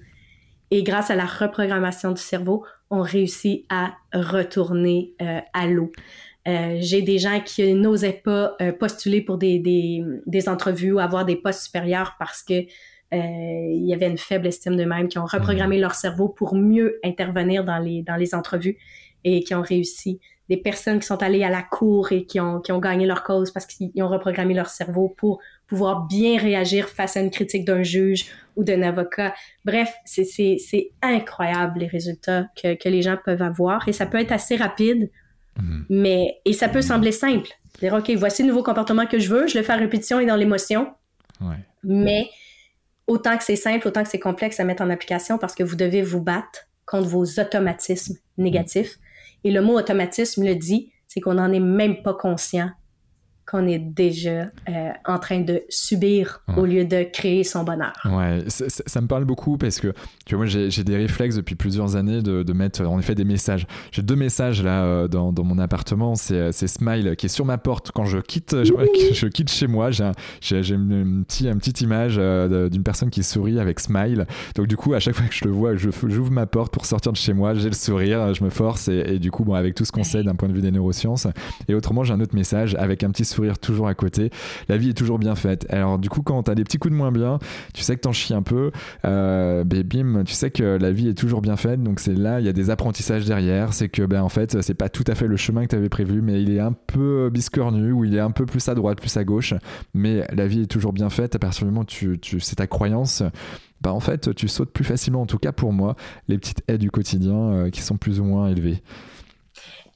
[0.74, 5.92] Et grâce à la reprogrammation du cerveau, on réussit à retourner euh, à l'eau.
[6.48, 11.26] Euh, j'ai des gens qui n'osaient pas postuler pour des, des, des, entrevues ou avoir
[11.26, 12.64] des postes supérieurs parce que
[13.14, 15.82] il y avait une faible estime d'eux-mêmes, qui ont reprogrammé hmm.
[15.82, 18.78] leur cerveau pour mieux intervenir dans les, dans les entrevues
[19.24, 20.18] et qui ont réussi
[20.48, 23.22] des personnes qui sont allées à la cour et qui ont, qui ont gagné leur
[23.22, 25.38] cause parce qu'ils ont reprogrammé leur cerveau pour
[25.72, 29.32] pouvoir bien réagir face à une critique d'un juge ou d'un avocat.
[29.64, 34.32] Bref, c'est incroyable les résultats que, que, les gens peuvent avoir et ça peut être
[34.32, 35.10] assez rapide,
[35.58, 35.86] mhm.
[35.88, 37.48] mais et ça peut sembler simple.
[37.80, 40.26] Dire, OK, voici le nouveau comportement que je veux, je le fais à répétition et
[40.26, 40.92] dans l'émotion.
[41.82, 42.28] Mais
[43.06, 45.74] autant que c'est simple, autant que c'est complexe à mettre en application parce que vous
[45.74, 48.98] devez vous battre contre vos automatismes négatifs.
[49.42, 52.70] Et le mot automatisme le dit, c'est qu'on n'en est même pas conscient
[53.46, 57.92] qu'on est déjà euh, en train de subir au lieu de créer son bonheur.
[58.04, 59.92] Ouais, ça, me parle beaucoup parce que
[60.24, 63.24] tu vois, moi j'ai des réflexes depuis plusieurs années de, de, mettre en effet des
[63.24, 63.66] messages.
[63.90, 66.14] J'ai deux messages là euh, dans, dans, mon appartement.
[66.14, 69.90] C'est Smile qui est sur ma porte quand je quitte, je, quitte chez moi.
[69.90, 74.26] J'ai une, petit, une petite image euh, d'une personne qui sourit avec Smile.
[74.54, 77.12] Donc du coup, à chaque fois que je le vois, j'ouvre ma porte pour sortir
[77.12, 79.74] de chez moi, j'ai le sourire, je me force et, et, du coup, bon, avec
[79.74, 81.26] tout ce qu'on sait d'un point de vue des neurosciences.
[81.68, 84.30] Et autrement, j'ai un autre message avec un petit sourire toujours à côté.
[84.68, 85.66] La vie est toujours bien faite.
[85.70, 87.38] Alors du coup, quand tu as des petits coups de moins bien,
[87.74, 88.70] tu sais que t'en chies un peu,
[89.04, 91.82] euh, ben, bim, tu sais que la vie est toujours bien faite.
[91.82, 93.72] Donc c'est là, il y a des apprentissages derrière.
[93.72, 95.88] C'est que ben en fait, c'est pas tout à fait le chemin que tu avais
[95.88, 99.00] prévu, mais il est un peu biscornu ou il est un peu plus à droite,
[99.00, 99.54] plus à gauche.
[99.94, 101.34] Mais la vie est toujours bien faite.
[101.34, 103.22] À partir du moment où tu, tu c'est ta croyance
[103.82, 105.96] bah en fait tu sautes plus facilement en tout cas pour moi
[106.28, 108.80] les petites aides du quotidien euh, qui sont plus ou moins élevées.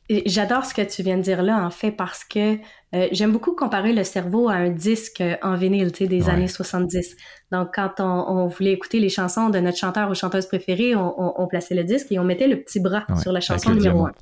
[0.09, 2.55] J'adore ce que tu viens de dire là, en fait, parce que
[2.95, 6.47] euh, j'aime beaucoup comparer le cerveau à un disque en vinyle, tu sais, des années
[6.47, 7.17] 70.
[7.51, 11.75] Donc, quand on, voulait écouter les chansons de notre chanteur ou chanteuse préférée, on, plaçait
[11.75, 14.13] le disque et on mettait le petit bras sur la chanson numéro un.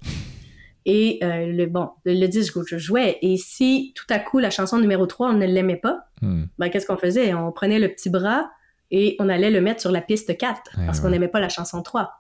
[0.87, 3.19] Et euh, le bon, le, disque je jouais.
[3.23, 6.45] Et si tout à coup la chanson numéro 3, on ne l'aimait pas, hmm.
[6.59, 7.33] ben, qu'est-ce qu'on faisait?
[7.35, 8.51] On prenait le petit bras
[8.91, 11.83] et on allait le mettre sur la piste 4 parce qu'on n'aimait pas la chanson
[11.83, 12.13] 3.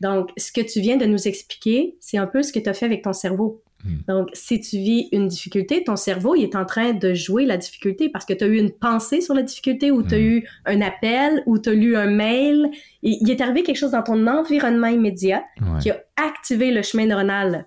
[0.00, 2.74] Donc, ce que tu viens de nous expliquer, c'est un peu ce que tu as
[2.74, 3.62] fait avec ton cerveau.
[3.84, 3.96] Hmm.
[4.08, 7.56] Donc, si tu vis une difficulté, ton cerveau, il est en train de jouer la
[7.56, 10.22] difficulté parce que tu as eu une pensée sur la difficulté ou tu as hmm.
[10.22, 12.70] eu un appel ou tu as lu un mail.
[13.02, 15.44] il est arrivé quelque chose dans ton environnement immédiat
[15.80, 17.66] qui a activé le chemin neuronal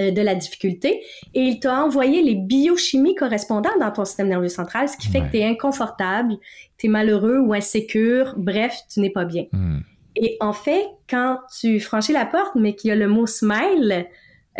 [0.00, 4.48] euh, de la difficulté et il t'a envoyé les biochimies correspondantes dans ton système nerveux
[4.48, 6.34] central, ce qui fait que tu es inconfortable,
[6.78, 9.44] tu es malheureux ou insécure, bref, tu n'es pas bien.
[9.52, 9.78] Hmm.
[10.16, 14.06] Et en fait, quand tu franchis la porte, mais qu'il y a le mot smile,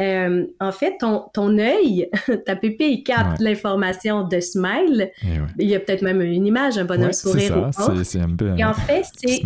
[0.01, 2.11] euh, en fait, ton, ton œil,
[2.47, 5.13] ta pupille capte l'information de smile.
[5.23, 5.27] Eh
[5.59, 7.71] Il y a peut-être même une image, un bonhomme sourire.
[7.73, 8.55] C'est ça, un peu.
[8.59, 9.41] Et en fait, c'est.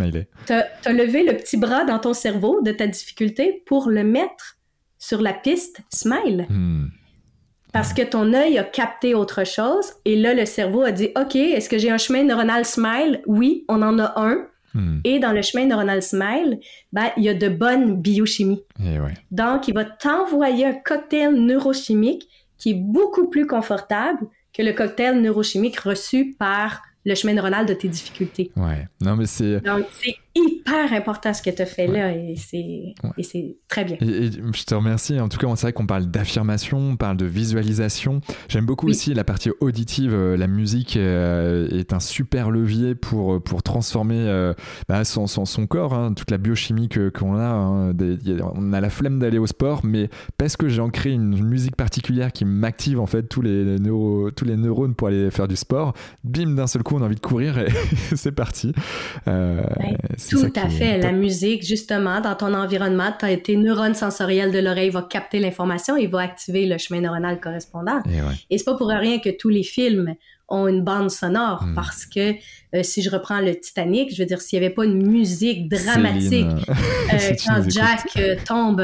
[0.47, 4.57] Tu as, levé le petit bras dans ton cerveau de ta difficulté pour le mettre
[4.97, 6.47] sur la piste smile.
[6.49, 6.87] Hmm.
[7.71, 11.35] Parce que ton œil a capté autre chose et là, le cerveau a dit OK,
[11.35, 13.21] est-ce que j'ai un chemin neuronal smile?
[13.27, 14.47] Oui, on en a un.
[14.73, 14.99] Hmm.
[15.03, 16.59] Et dans le chemin neuronal smile,
[16.91, 18.63] ben, il y a de bonnes biochimies.
[18.83, 18.97] Eh
[19.31, 25.21] Donc, il va t'envoyer un cocktail neurochimique qui est beaucoup plus confortable que le cocktail
[25.21, 28.51] neurochimique reçu par le chemin neuronal de tes difficultés.
[28.55, 28.87] Ouais.
[29.01, 29.61] Non, mais c'est.
[29.61, 33.97] Donc, c'est hyper important ce que tu as fait là et c'est très bien.
[34.01, 35.19] Et, je te remercie.
[35.19, 38.21] En tout cas, c'est vrai qu'on parle d'affirmation, on parle de visualisation.
[38.47, 40.13] J'aime beaucoup aussi la partie auditive.
[40.13, 44.53] Euh, la musique euh, est un super levier pour, pour transformer euh,
[44.87, 47.45] bah, son, son, corps, hein, toute la biochimie qu'on a.
[47.45, 47.93] Hein.
[48.55, 52.31] on a la flemme d'aller au sport, mais parce que j'ai ancré une, musique particulière
[52.31, 53.77] qui m'active en fait tous les,
[54.35, 57.15] tous les neurones pour aller faire du sport, bim, d'un seul coup, on a envie
[57.15, 57.69] de courir et
[58.15, 58.73] c'est parti.
[60.29, 60.97] Tout à fait.
[60.97, 66.07] La musique, justement, dans ton environnement, tes neurones sensoriels de l'oreille vont capter l'information et
[66.07, 68.01] va activer le chemin neuronal correspondant.
[68.05, 68.33] Et, ouais.
[68.49, 70.15] et c'est pas pour rien que tous les films
[70.49, 71.75] ont une bande sonore hmm.
[71.75, 72.33] parce que
[72.75, 75.69] euh, si je reprends le Titanic, je veux dire, s'il n'y avait pas une musique
[75.69, 76.47] dramatique
[77.13, 78.83] euh, quand Jack euh, tombe,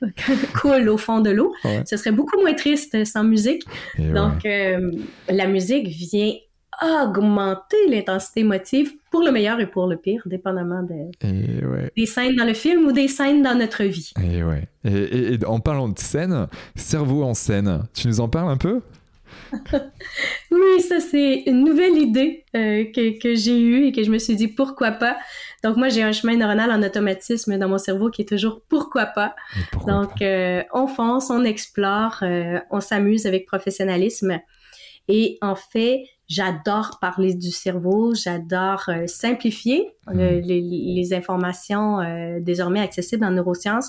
[0.60, 1.52] coule au fond de l'eau,
[1.84, 3.64] ce serait beaucoup moins triste sans musique.
[3.98, 6.32] Donc, la musique vient
[6.80, 12.54] augmenter l'intensité émotive pour le meilleur et pour le pire, dépendamment des scènes dans le
[12.54, 14.12] film ou des scènes dans notre vie.
[14.22, 14.68] Et, ouais.
[14.84, 16.46] et, en parlant de scène,
[16.76, 18.80] cerveau en scène, tu nous en parles un peu?
[20.52, 24.18] Oui, ça c'est une nouvelle idée euh, que, que j'ai eue et que je me
[24.18, 25.16] suis dit pourquoi pas?
[25.64, 29.06] Donc moi j'ai un chemin neuronal en automatisme dans mon cerveau qui est toujours pourquoi
[29.06, 29.34] pas?
[29.86, 34.38] Donc euh, on fonce, on explore, euh, on s'amuse avec professionnalisme.
[35.08, 40.18] Et en fait, j'adore parler du cerveau, j'adore simplifier hmm.
[40.18, 41.98] les, les, informations
[42.40, 43.88] désormais accessibles en neurosciences,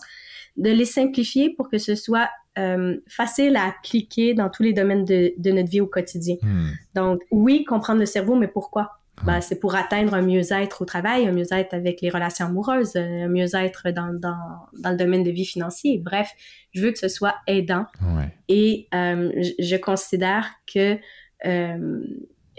[0.58, 2.30] de les simplifier pour que ce soit
[2.60, 6.36] euh, facile à appliquer dans tous les domaines de, notre vie au quotidien.
[6.42, 6.72] Hmm.
[6.96, 8.92] Donc, oui, comprendre le cerveau, mais pourquoi?
[9.26, 13.28] Ben, c'est pour atteindre un mieux-être au travail, un mieux-être avec les relations amoureuses, un
[13.28, 16.02] mieux-être dans, dans, le domaine de vie financier.
[16.04, 16.32] Bref,
[16.72, 17.86] je veux que ce soit aidant.
[18.48, 19.30] Et euh,
[19.60, 20.98] je, considère que
[21.46, 22.02] euh,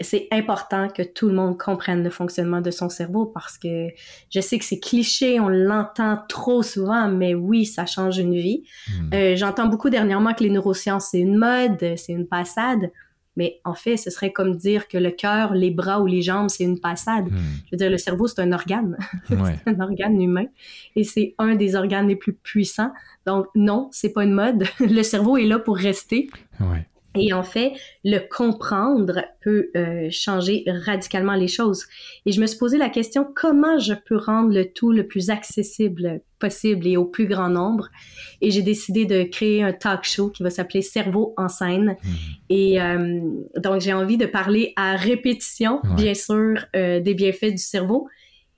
[0.03, 3.89] c'est important que tout le monde comprenne le fonctionnement de son cerveau parce que
[4.29, 8.63] je sais que c'est cliché, on l'entend trop souvent, mais oui, ça change une vie.
[8.87, 9.13] Hmm.
[9.13, 12.91] Euh, j'entends beaucoup dernièrement que les neurosciences, c'est une mode, c'est une passade.
[13.37, 16.49] Mais en fait, ce serait comme dire que le cœur, les bras ou les jambes,
[16.49, 17.27] c'est une passade.
[17.31, 17.37] Hmm.
[17.65, 18.97] Je veux dire, le cerveau, c'est un organe.
[19.29, 20.45] c'est un organe humain.
[20.97, 22.91] Et c'est un des organes les plus puissants.
[23.25, 24.65] Donc, non, c'est pas une mode.
[24.81, 26.29] le cerveau est là pour rester.
[26.59, 26.85] Ouais.
[27.15, 27.73] Et en fait,
[28.05, 31.85] le comprendre peut euh, changer radicalement les choses.
[32.25, 35.29] Et je me suis posé la question, comment je peux rendre le tout le plus
[35.29, 37.89] accessible possible et au plus grand nombre?
[38.39, 41.97] Et j'ai décidé de créer un talk show qui va s'appeler Cerveau en scène.
[42.01, 42.09] Mmh.
[42.49, 43.19] Et euh,
[43.57, 48.07] donc, j'ai envie de parler à répétition, bien sûr, euh, des bienfaits du cerveau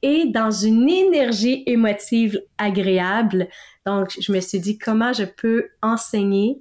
[0.04, 3.48] et dans une énergie émotive agréable.
[3.86, 6.60] Donc, je me suis dit, comment je peux enseigner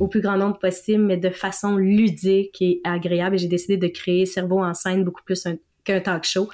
[0.00, 3.36] au plus grand nombre possible, mais de façon ludique et agréable.
[3.36, 5.46] Et j'ai décidé de créer Cerveau en scène beaucoup plus
[5.84, 6.48] qu'un talk show.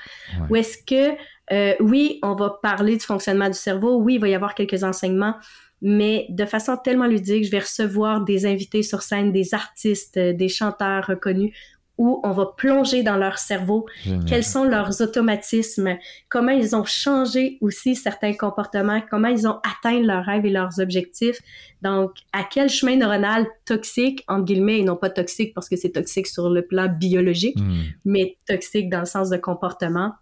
[0.50, 1.16] Où est-ce que,
[1.52, 4.84] euh, oui, on va parler du fonctionnement du cerveau, oui, il va y avoir quelques
[4.84, 5.34] enseignements,
[5.80, 10.48] mais de façon tellement ludique, je vais recevoir des invités sur scène, des artistes, des
[10.48, 11.54] chanteurs reconnus,
[11.98, 13.86] où on va plonger dans leur cerveau,
[14.26, 20.00] quels sont leurs automatismes, comment ils ont changé aussi certains comportements, comment ils ont atteint
[20.00, 21.40] leurs rêves et leurs objectifs?
[21.82, 25.90] Donc, à quel chemin neuronal toxique, entre guillemets, et non pas toxique parce que c'est
[25.90, 27.82] toxique sur le plan biologique, hmm.
[28.04, 30.12] mais toxique dans le sens de comportement.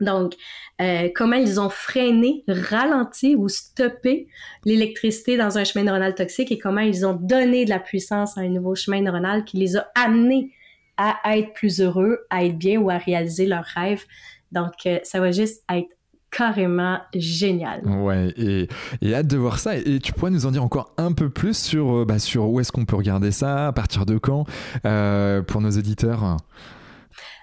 [0.00, 0.34] Donc,
[0.80, 4.28] euh, comment ils ont freiné, ralenti ou stoppé
[4.64, 8.40] l'électricité dans un chemin neuronal toxique et comment ils ont donné de la puissance à
[8.40, 10.52] un nouveau chemin neuronal qui les a amenés
[11.00, 14.04] à être plus heureux, à être bien ou à réaliser leurs rêves.
[14.52, 15.88] Donc, euh, ça va juste être
[16.30, 17.82] carrément génial.
[17.86, 18.68] Ouais, et,
[19.02, 19.76] et, hâte de voir ça.
[19.76, 22.60] Et, tu pourrais nous en dire encore un peu plus sur, euh, bah, sur où
[22.60, 24.44] est-ce qu'on peut regarder ça, à partir de quand,
[24.84, 26.36] euh, pour nos auditeurs?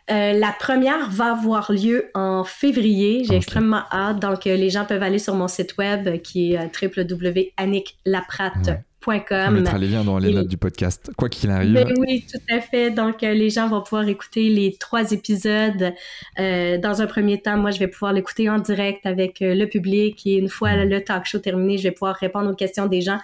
[0.09, 3.25] La première va avoir lieu en février.
[3.25, 4.21] J'ai extrêmement hâte.
[4.21, 9.87] Donc, les gens peuvent aller sur mon site web qui est www.anniclapratte.com on mettra les
[9.87, 11.73] liens dans les notes du podcast, quoi qu'il arrive.
[11.73, 12.91] Ben oui, tout à fait.
[12.91, 15.93] Donc, euh, les gens vont pouvoir écouter les trois épisodes.
[16.39, 19.67] Euh, dans un premier temps, moi, je vais pouvoir l'écouter en direct avec euh, le
[19.67, 20.89] public et une fois mm.
[20.89, 23.19] le talk show terminé, je vais pouvoir répondre aux questions des gens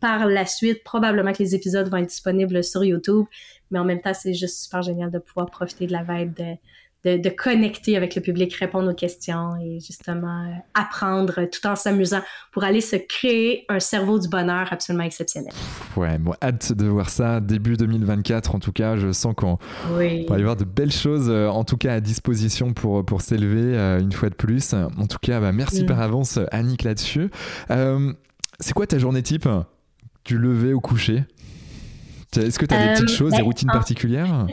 [0.00, 0.82] par la suite.
[0.84, 3.26] Probablement que les épisodes vont être disponibles sur YouTube,
[3.70, 6.54] mais en même temps, c'est juste super génial de pouvoir profiter de la vibe de,
[7.04, 12.20] de, connecter avec le public, répondre aux questions et justement euh, apprendre tout en s'amusant
[12.52, 15.52] pour aller se créer un cerveau du bonheur absolument exceptionnel.
[15.96, 18.96] Ouais, bon, hâte de voir ça début 2024 en tout cas.
[18.96, 19.58] Je sens qu'on
[19.94, 23.76] va y avoir de belles choses euh, en tout cas à disposition pour, pour s'élever
[23.76, 24.74] euh, une fois de plus.
[24.74, 25.86] En tout cas, bah, merci mm.
[25.86, 27.30] par avance Annick là-dessus.
[28.60, 29.48] c'est quoi ta journée type?
[30.24, 31.24] Du lever au coucher
[32.36, 34.46] Est-ce que tu as des petites choses, des ben, routines particulières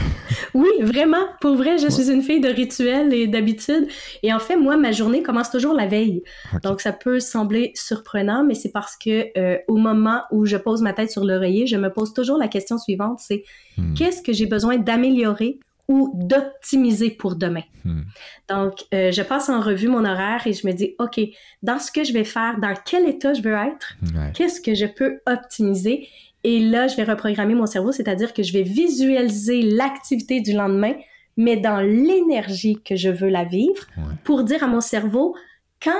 [0.54, 1.26] Oui, vraiment.
[1.40, 3.86] Pour vrai, je suis une fille de rituels et d'habitude.
[4.22, 6.22] Et en fait, moi, ma journée commence toujours la veille.
[6.62, 9.30] Donc, ça peut sembler surprenant, mais c'est parce que
[9.68, 12.78] au moment où je pose ma tête sur l'oreiller, je me pose toujours la question
[12.78, 13.44] suivante, c'est
[13.76, 13.94] hmm.
[13.94, 15.58] qu'est-ce que j'ai besoin d'améliorer
[15.88, 17.64] ou d'optimiser pour demain?
[17.84, 18.02] Hmm.
[18.48, 21.20] Donc, euh, je passe en revue mon horaire et je me dis, OK,
[21.62, 23.96] dans ce que je vais faire, dans quel état je veux être,
[24.34, 26.08] qu'est-ce que je peux optimiser?
[26.44, 30.94] Et là, je vais reprogrammer mon cerveau, c'est-à-dire que je vais visualiser l'activité du lendemain,
[31.36, 33.86] mais dans l'énergie que je veux la vivre,
[34.24, 35.34] pour dire à mon cerveau,
[35.82, 35.92] quand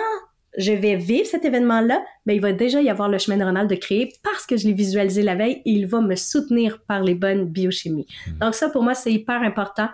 [0.56, 3.74] je vais vivre cet événement-là, mais il va déjà y avoir le chemin neuronal de
[3.76, 7.14] créer parce que je l'ai visualisé la veille et il va me soutenir par les
[7.14, 8.06] bonnes biochimies.
[8.26, 8.38] Hmm.
[8.40, 9.88] Donc ça, pour moi, c'est hyper important.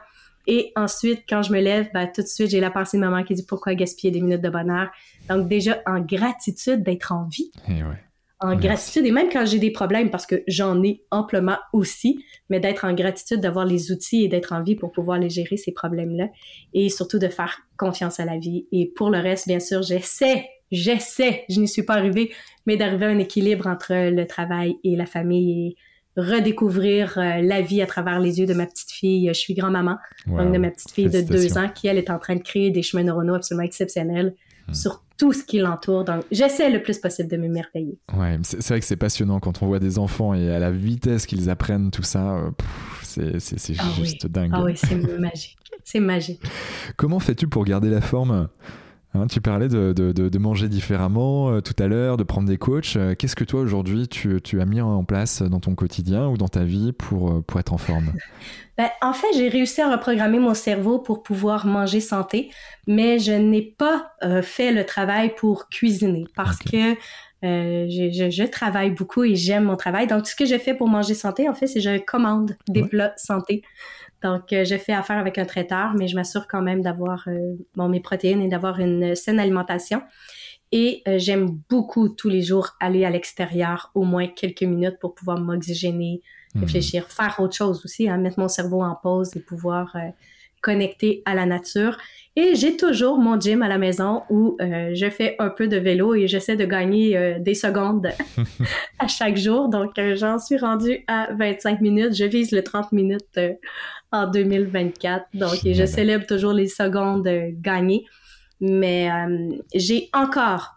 [0.47, 3.24] Et ensuite, quand je me lève, ben, tout de suite, j'ai la pensée de maman
[3.24, 4.90] qui dit pourquoi gaspiller des minutes de bonheur?
[5.28, 7.51] Donc déjà, en gratitude d'être en vie.
[7.68, 7.82] Eh
[8.41, 12.61] en gratitude, et même quand j'ai des problèmes, parce que j'en ai amplement aussi, mais
[12.61, 15.72] d'être en gratitude, d'avoir les outils et d'être en vie pour pouvoir les gérer, ces
[15.72, 16.28] problèmes-là,
[16.74, 18.66] et surtout de faire confiance à la vie.
[18.72, 22.30] Et pour le reste, bien sûr, j'essaie, j'essaie, je n'y suis pas arrivée,
[22.66, 25.76] mais d'arriver à un équilibre entre le travail et la famille et
[26.20, 29.28] redécouvrir euh, la vie à travers les yeux de ma petite fille.
[29.28, 32.18] Je suis grand-maman, donc de ma petite fille de deux ans, qui, elle, est en
[32.18, 34.34] train de créer des chemins neuronaux absolument exceptionnels
[34.68, 34.74] hmm.
[34.74, 36.05] sur tout ce qui l'entoure.
[36.05, 37.99] Donc, j'essaie le plus possible de m'émerveiller.
[38.17, 41.27] Ouais, c'est vrai que c'est passionnant quand on voit des enfants et à la vitesse
[41.27, 42.37] qu'ils apprennent tout ça.
[42.37, 42.51] Euh,
[43.39, 44.51] c'est ah juste dingue.
[44.53, 45.57] Ah oui, c'est magique.
[45.85, 46.43] C'est magique.
[46.97, 48.49] Comment fais-tu pour garder la forme?
[49.17, 52.97] Hein, tu parlais de, de, manger différemment euh, tout à l'heure, de prendre des coachs.
[52.97, 56.37] Euh, qu'est-ce que toi aujourd'hui tu, tu, as mis en place dans ton quotidien ou
[56.37, 58.12] dans ta vie pour, euh, pour être en forme?
[58.79, 62.51] Ben, En fait, j'ai réussi à reprogrammer mon cerveau pour pouvoir manger santé,
[62.87, 64.12] mais je n'ai pas
[64.43, 66.95] fait le travail pour cuisiner parce que
[67.43, 70.07] je, je, travaille beaucoup et j'aime mon travail.
[70.07, 72.83] Donc, ce que je fais pour manger santé, en fait, c'est que je commande des
[72.83, 73.62] plats santé.
[74.27, 77.55] Donc, euh, je fais affaire avec un traiteur, mais je m'assure quand même d'avoir euh,
[77.77, 80.03] bon, mes protéines et d'avoir une saine alimentation.
[80.72, 85.14] Et euh, j'aime beaucoup tous les jours aller à l'extérieur au moins quelques minutes pour
[85.14, 86.22] pouvoir m'oxygéner,
[86.57, 86.62] mhm.
[86.62, 89.95] réfléchir, faire autre chose aussi, hein, mettre mon cerveau en pause et pouvoir
[90.62, 91.96] connecter à la nature.
[92.38, 96.14] Et j'ai toujours mon gym à la maison où je fais un peu de vélo
[96.14, 98.11] et j'essaie de gagner des secondes
[98.98, 99.68] à chaque jour.
[99.68, 102.14] Donc, j'en suis rendue à 25 minutes.
[102.14, 103.38] Je vise le 30 minutes
[104.12, 105.26] en 2024.
[105.34, 108.04] Donc, je célèbre toujours les secondes euh, gagnées.
[108.61, 110.76] Mais euh, j'ai encore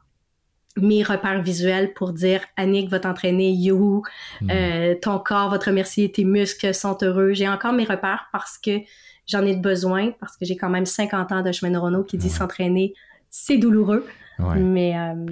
[0.77, 4.03] mes repères visuels pour dire Annick va t'entraîner, youhou,
[4.41, 4.49] hmm.
[4.49, 7.33] euh, ton corps va te remercier, tes muscles sont heureux.
[7.33, 8.79] J'ai encore mes repères parce que
[9.29, 12.29] j'en ai besoin, parce que j'ai quand même 50 ans de chemin neuronaux qui dit
[12.29, 12.93] s'entraîner,
[13.29, 14.05] c'est douloureux.
[14.55, 15.25] Mais, euh,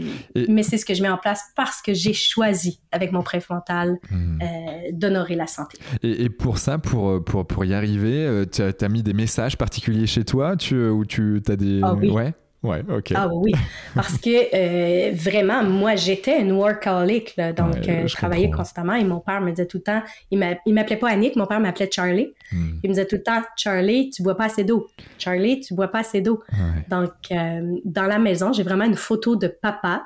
[0.50, 4.00] mais c'est ce que je mets en place parce que j'ai choisi avec mon préfrontal
[4.12, 4.42] hmm.
[4.42, 4.46] euh,
[4.92, 5.78] d'honorer la santé.
[6.04, 10.08] Et, pour ça, pour, euh, pour, pour y arriver, tu as, mis des messages particuliers
[10.08, 11.80] chez toi tu, ou tu as des...
[11.82, 12.10] Ah oui.
[12.10, 12.34] Ouais
[12.64, 13.12] Ouais, ok.
[13.14, 13.54] Ah oui,
[13.94, 19.04] parce que euh, vraiment, moi, j'étais une workaholic, là, donc euh, je, travaillais constamment et
[19.04, 20.02] mon père me disait tout le temps,
[20.32, 22.34] il m'appelait pas Annick, mon père m'appelait Charlie.
[22.52, 22.80] Hmm.
[22.84, 24.88] Il me disait tout le temps, Charlie, tu bois pas assez d'eau.
[25.20, 26.42] Charlie, tu bois pas assez d'eau.
[26.90, 30.04] Donc, euh, dans la maison, j'ai vraiment une photo de papa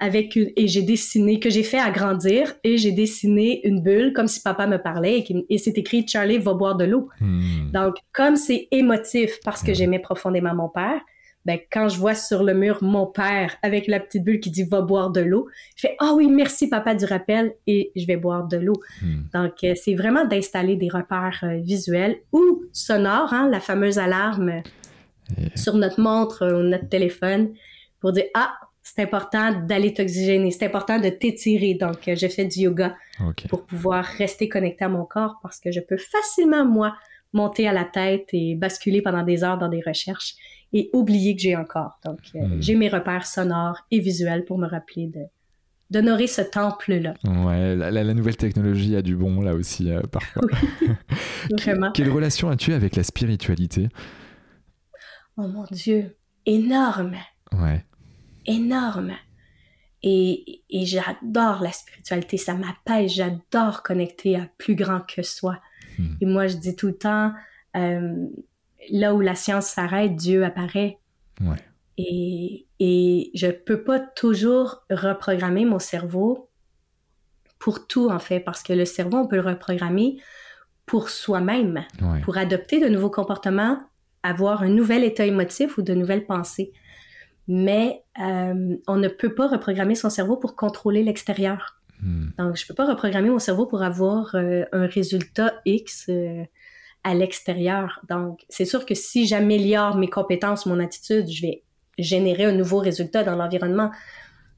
[0.00, 4.26] avec une, et j'ai dessiné, que j'ai fait agrandir et j'ai dessiné une bulle comme
[4.26, 7.08] si papa me parlait et, et c'est écrit Charlie va boire de l'eau.
[7.20, 7.70] Hmm.
[7.72, 11.00] Donc, comme c'est émotif parce que j'aimais profondément mon père,
[11.44, 14.64] ben, quand je vois sur le mur mon père avec la petite bulle qui dit
[14.64, 18.16] va boire de l'eau, je fais ah oui merci papa du rappel et je vais
[18.16, 18.80] boire de l'eau.
[19.02, 19.22] Hmm.
[19.32, 24.62] Donc euh, c'est vraiment d'installer des repères euh, visuels ou sonores, hein, la fameuse alarme
[25.54, 27.54] sur notre montre ou notre téléphone
[28.00, 31.74] pour dire ah c'est important d'aller t'oxygéner, c'est important de t'étirer.
[31.74, 32.94] Donc euh, je fais du yoga
[33.48, 36.94] pour pouvoir rester connecté à mon corps parce que je peux facilement moi
[37.32, 40.34] monter à la tête et basculer pendant des heures dans des recherches
[40.74, 41.98] et oublier que j'ai encore.
[42.04, 42.60] Donc, euh, hmm.
[42.60, 45.20] j'ai mes repères sonores et visuels pour me rappeler de
[45.90, 47.14] d'honorer ce temple-là.
[47.24, 50.42] Ouais, la, nouvelle technologie a du bon là aussi euh, parfois.
[50.50, 50.88] Oui,
[51.60, 51.92] vraiment.
[51.92, 53.88] Quelle relation as-tu avec la spiritualité?
[55.36, 56.16] Oh mon Dieu,
[56.46, 57.16] énorme.
[57.52, 57.84] Ouais.
[58.46, 59.12] Énorme.
[60.02, 65.60] Et, et j'adore la spiritualité, ça m'appelle, j'adore connecter à plus grand que soi.
[65.98, 66.14] Hmm.
[66.20, 67.32] Et moi, je dis tout le temps,
[67.76, 68.26] euh,
[68.90, 70.98] là où la science s'arrête, Dieu apparaît.
[71.96, 76.50] Et, et je peux pas toujours reprogrammer mon cerveau
[77.58, 80.18] pour tout, en fait, parce que le cerveau, on peut le reprogrammer
[80.86, 81.84] pour soi-même,
[82.22, 83.78] pour adopter de nouveaux comportements,
[84.22, 86.72] avoir un nouvel état émotif ou de nouvelles pensées.
[87.48, 91.80] Mais euh, on ne peut pas reprogrammer son cerveau pour contrôler l'extérieur.
[92.02, 92.28] Hmm.
[92.38, 96.44] Donc, je peux pas reprogrammer mon cerveau pour avoir euh, un résultat X euh,
[97.04, 98.00] à l'extérieur.
[98.08, 101.62] Donc, c'est sûr que si j'améliore mes compétences, mon attitude, je vais
[101.98, 103.90] générer un nouveau résultat dans l'environnement.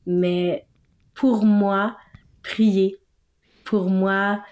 [0.07, 0.67] Mais
[1.15, 1.97] pour moi,
[2.43, 2.97] prier,
[3.65, 4.43] pour moi,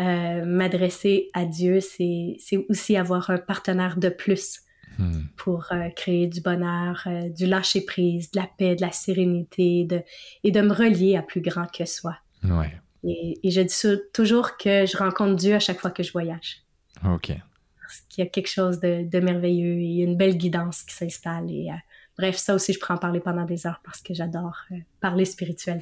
[0.00, 2.38] euh, m'adresser à Dieu, c'est
[2.68, 4.60] aussi avoir un partenaire de plus
[4.98, 5.24] hmm.
[5.36, 10.02] pour créer du bonheur, du lâcher-prise, de la paix, de la sérénité de,
[10.44, 12.16] et de me relier à plus grand que soi.
[12.44, 12.72] Ouais.
[13.04, 16.62] Et, je dis toujours que je rencontre Dieu à chaque fois que je voyage.
[17.04, 17.32] OK.
[17.80, 20.82] Parce qu'il y a quelque chose de, de merveilleux, il y a une belle guidance
[20.82, 21.74] qui s'installe et euh,
[22.18, 25.24] Bref, ça aussi, je pourrais en parler pendant des heures parce que j'adore euh, parler
[25.24, 25.80] spirituel.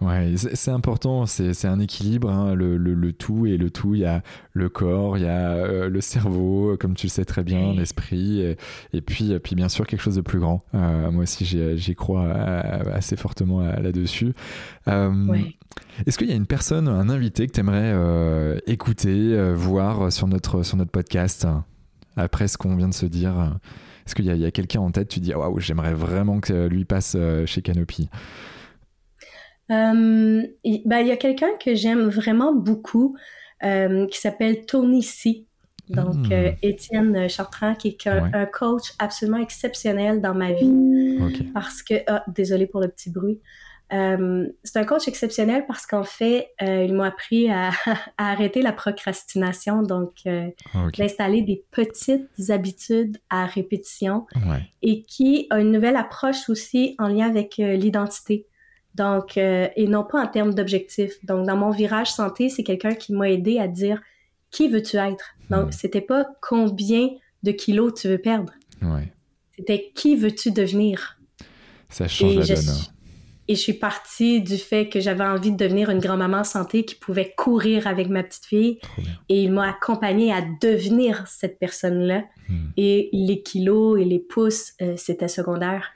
[0.00, 3.96] Ouais, c'est important, c'est un équilibre, hein, le, le, tout et le tout.
[3.96, 7.24] Il y a le corps, il y a euh, le cerveau, comme tu le sais
[7.24, 8.40] très bien, l'esprit,
[8.92, 10.64] et, puis, puis bien sûr quelque chose de plus grand.
[10.72, 14.32] Moi aussi, j'y crois assez fortement là-dessus.
[16.06, 17.94] Est-ce qu'il y a une personne, un invité que tu aimerais
[18.66, 21.46] écouter, voir sur notre, sur notre podcast
[22.16, 23.58] après ce qu'on vient de se dire?
[24.10, 27.14] Est-ce qu'il y a, quelqu'un en tête, tu dis, waouh, j'aimerais vraiment que lui passe
[27.16, 28.08] euh, chez Canopy?
[29.70, 30.42] Euh,
[30.84, 33.16] bah, Il y a quelqu'un que j'aime vraiment beaucoup
[33.62, 35.46] euh, qui s'appelle Tony C.
[35.90, 36.56] Donc, hmm.
[36.62, 41.18] Étienne Chartrand, qui est un, coach absolument exceptionnel dans ma vie.
[41.54, 43.40] Parce que, ah, désolé pour le petit bruit.
[43.92, 47.70] Euh, c'est un coach exceptionnel parce qu'en fait, euh, il m'a appris à,
[48.18, 50.48] arrêter la procrastination, donc euh,
[50.96, 54.26] d'installer des petites habitudes à répétition
[54.82, 58.46] et qui a une nouvelle approche aussi en lien avec l'identité.
[58.94, 61.24] Donc, et non pas en termes d'objectifs.
[61.24, 64.00] Donc, dans mon virage santé, c'est quelqu'un qui m'a aidé à dire
[64.50, 65.36] qui veux-tu être.
[65.48, 65.72] Donc, hmm.
[65.72, 67.08] c'était pas combien
[67.42, 68.52] de kilos tu veux perdre.
[69.56, 71.18] C'était qui veux-tu devenir.
[71.88, 72.68] Ça change la donne.
[72.68, 72.99] Hein.
[73.50, 76.94] Et je suis partie du fait que j'avais envie de devenir une grand-maman santé qui
[76.94, 78.78] pouvait courir avec ma petite fille.
[79.28, 82.22] Et il m'a accompagnée à devenir cette personne-là.
[82.48, 82.68] Hmm.
[82.76, 85.90] Et les kilos et les pouces, euh, c'était secondaire.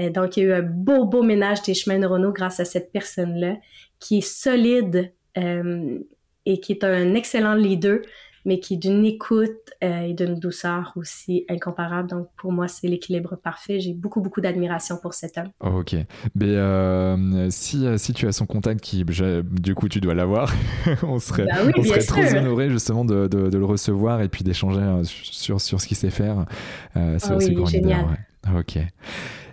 [0.00, 2.64] Euh, donc, il y a eu un beau, beau ménage des chemins neuronaux grâce à
[2.64, 3.58] cette personne-là
[4.00, 6.00] qui est solide euh,
[6.44, 8.00] et qui est un excellent leader
[8.46, 12.08] mais qui est d'une écoute euh, et d'une douceur aussi incomparable.
[12.08, 13.80] Donc, pour moi, c'est l'équilibre parfait.
[13.80, 15.50] J'ai beaucoup, beaucoup d'admiration pour cet homme.
[15.60, 15.96] ok.
[16.34, 20.52] Mais euh, si, euh, si tu as son contact, qui, du coup, tu dois l'avoir,
[21.02, 24.80] on serait, bah on serait trop honoré justement de, de, le recevoir et puis d'échanger
[25.02, 26.46] sur, sur ce qu'il sait faire.
[26.94, 28.16] c'est ah oui, génial.
[28.56, 28.78] Ok.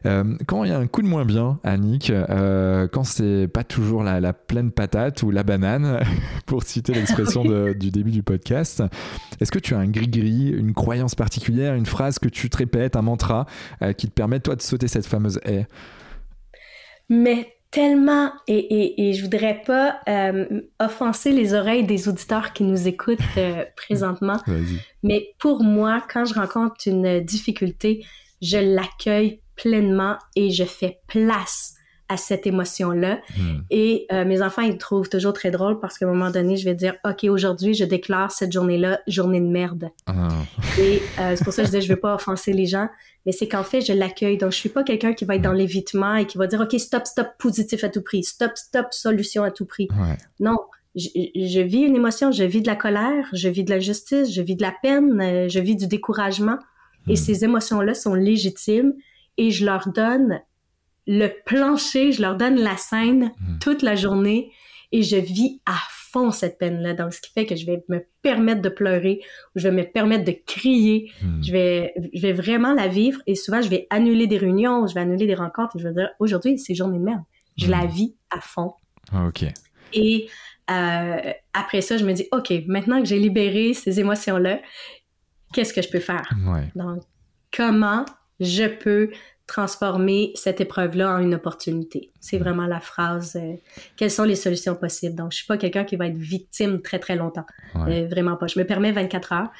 [0.05, 3.63] Euh, quand il y a un coup de moins bien, Annick, euh, quand c'est pas
[3.63, 6.01] toujours la, pleine patate ou la banane,
[6.45, 7.43] pour citer l'expression
[7.73, 8.83] du début du podcast,
[9.39, 12.95] est-ce que tu as un gris-gris, une croyance particulière, une phrase que tu te répètes,
[12.95, 13.45] un mantra
[13.81, 15.67] euh, qui te permet toi de sauter cette fameuse haie?
[17.09, 19.99] Mais tellement, et, et, je voudrais pas
[20.79, 23.17] offenser les oreilles des auditeurs qui nous écoutent
[23.75, 24.37] présentement,
[25.01, 28.05] mais pour moi, quand je rencontre une difficulté,
[28.41, 31.75] je l'accueille pleinement et je fais place
[32.09, 33.21] à cette émotion-là.
[33.37, 33.59] Hmm.
[33.69, 36.65] Et euh, mes enfants, ils trouvent toujours très drôle parce qu'à un moment donné, je
[36.65, 39.89] vais dire, OK, aujourd'hui, je déclare cette journée-là journée de merde.
[40.05, 40.27] Ah.
[40.79, 42.87] Et euh, c'est pour ça que je dis, je veux pas offenser les gens,
[43.25, 44.37] mais c'est qu'en fait, je l'accueille.
[44.37, 46.77] Donc, je suis pas quelqu'un qui va être dans l'évitement et qui va dire, OK,
[46.79, 48.23] stop, stop, positif à tout prix.
[48.23, 49.87] Stop, stop, solution à tout prix.
[50.39, 50.57] Non.
[50.95, 54.31] Je, je, vis une émotion, je vis de la colère, je vis de la justice,
[54.31, 56.59] je vis de la peine, euh, je vis du découragement.
[57.07, 57.15] Et hmm.
[57.15, 58.93] ces émotions-là sont légitimes
[59.37, 60.41] et je leur donne
[61.07, 63.59] le plancher, je leur donne la scène hmm.
[63.59, 64.51] toute la journée
[64.91, 66.93] et je vis à fond cette peine-là.
[66.93, 69.21] Donc, ce qui fait que je vais me permettre de pleurer,
[69.55, 71.43] ou je vais me permettre de crier, hmm.
[71.43, 74.93] je, vais, je vais vraiment la vivre et souvent, je vais annuler des réunions, je
[74.93, 77.23] vais annuler des rencontres et je vais dire, aujourd'hui, c'est journée de merde.
[77.57, 78.73] Je la vis à fond.
[79.11, 79.45] Ah, OK.
[79.93, 80.27] Et
[80.71, 84.59] euh, après ça, je me dis, OK, maintenant que j'ai libéré ces émotions-là,
[85.53, 86.27] qu'est-ce que je peux faire?
[86.75, 87.03] Donc,
[87.55, 88.05] comment
[88.39, 89.11] je peux
[89.47, 92.11] transformer cette épreuve-là en une opportunité.
[92.19, 92.41] C'est mm.
[92.41, 93.35] vraiment la phrase.
[93.35, 93.55] Euh,
[93.97, 95.15] quelles sont les solutions possibles?
[95.15, 97.45] Donc, je suis pas quelqu'un qui va être victime très, très longtemps.
[97.75, 98.47] Euh, vraiment pas.
[98.47, 99.51] Je me permets 24 heures.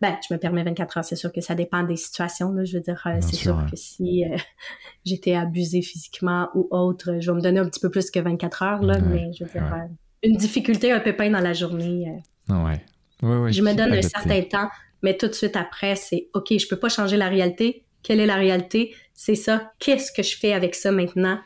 [0.00, 1.04] Ben, je me permets 24 heures.
[1.04, 2.52] C'est sûr que ça dépend des situations.
[2.52, 2.64] Là.
[2.64, 4.24] Je veux dire, euh, c'est sûr, que si
[5.04, 8.62] j'étais abusée physiquement ou autre, je vais me donner un petit peu plus que 24
[8.62, 8.82] heures.
[8.82, 9.88] Là, Mais je veux dire,
[10.24, 12.12] une difficulté, un pépin dans la journée.
[12.48, 13.52] ouais.
[13.52, 14.68] je me donne un certain temps,
[15.02, 18.26] mais tout de suite après, c'est OK, je peux pas changer la réalité quelle est
[18.26, 18.94] la réalité?
[19.14, 19.72] C'est ça.
[19.78, 21.38] Qu'est-ce que je fais avec ça maintenant?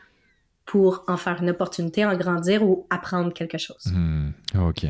[0.65, 3.91] pour en faire une opportunité, en grandir ou apprendre quelque chose?
[3.93, 4.85] Hmm, ok.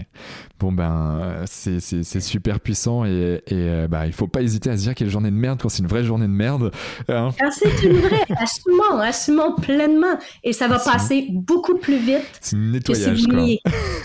[0.59, 1.80] Bon, ben, c'est
[2.20, 5.32] super puissant et, et euh, bah, il faut pas hésiter à se dire quelle journée
[5.32, 6.72] de merde quand c'est une vraie journée de merde.
[7.09, 7.30] Hein.
[7.41, 10.20] Ah, c'est une vraie, assumons, assumons pleinement.
[10.43, 12.39] Et ça va passer beaucoup plus vite.
[12.39, 13.43] C'est un nettoyage, quoi.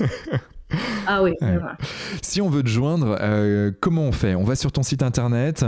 [1.06, 1.32] ah oui,
[2.22, 4.34] Si on veut te joindre, euh, comment on fait?
[4.34, 5.64] On va sur ton site internet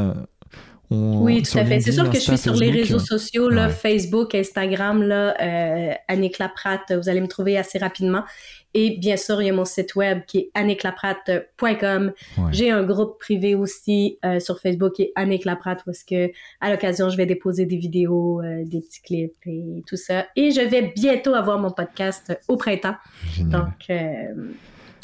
[0.91, 1.81] oui, tout à fait.
[1.81, 6.39] C'est sûr que je suis sur les réseaux sociaux, là, Facebook, Instagram, là, euh, Annick
[6.39, 8.25] Laprate, vous allez me trouver assez rapidement.
[8.73, 12.13] Et bien sûr, il y a mon site web qui est annicklaprate.com.
[12.53, 16.71] J'ai un groupe privé aussi euh, sur Facebook qui est Annick Laprate est-ce que à
[16.71, 20.27] l'occasion, je vais déposer des vidéos, euh, des petits clips et tout ça.
[20.37, 22.97] Et je vais bientôt avoir mon podcast au printemps.
[23.41, 24.53] Donc, euh,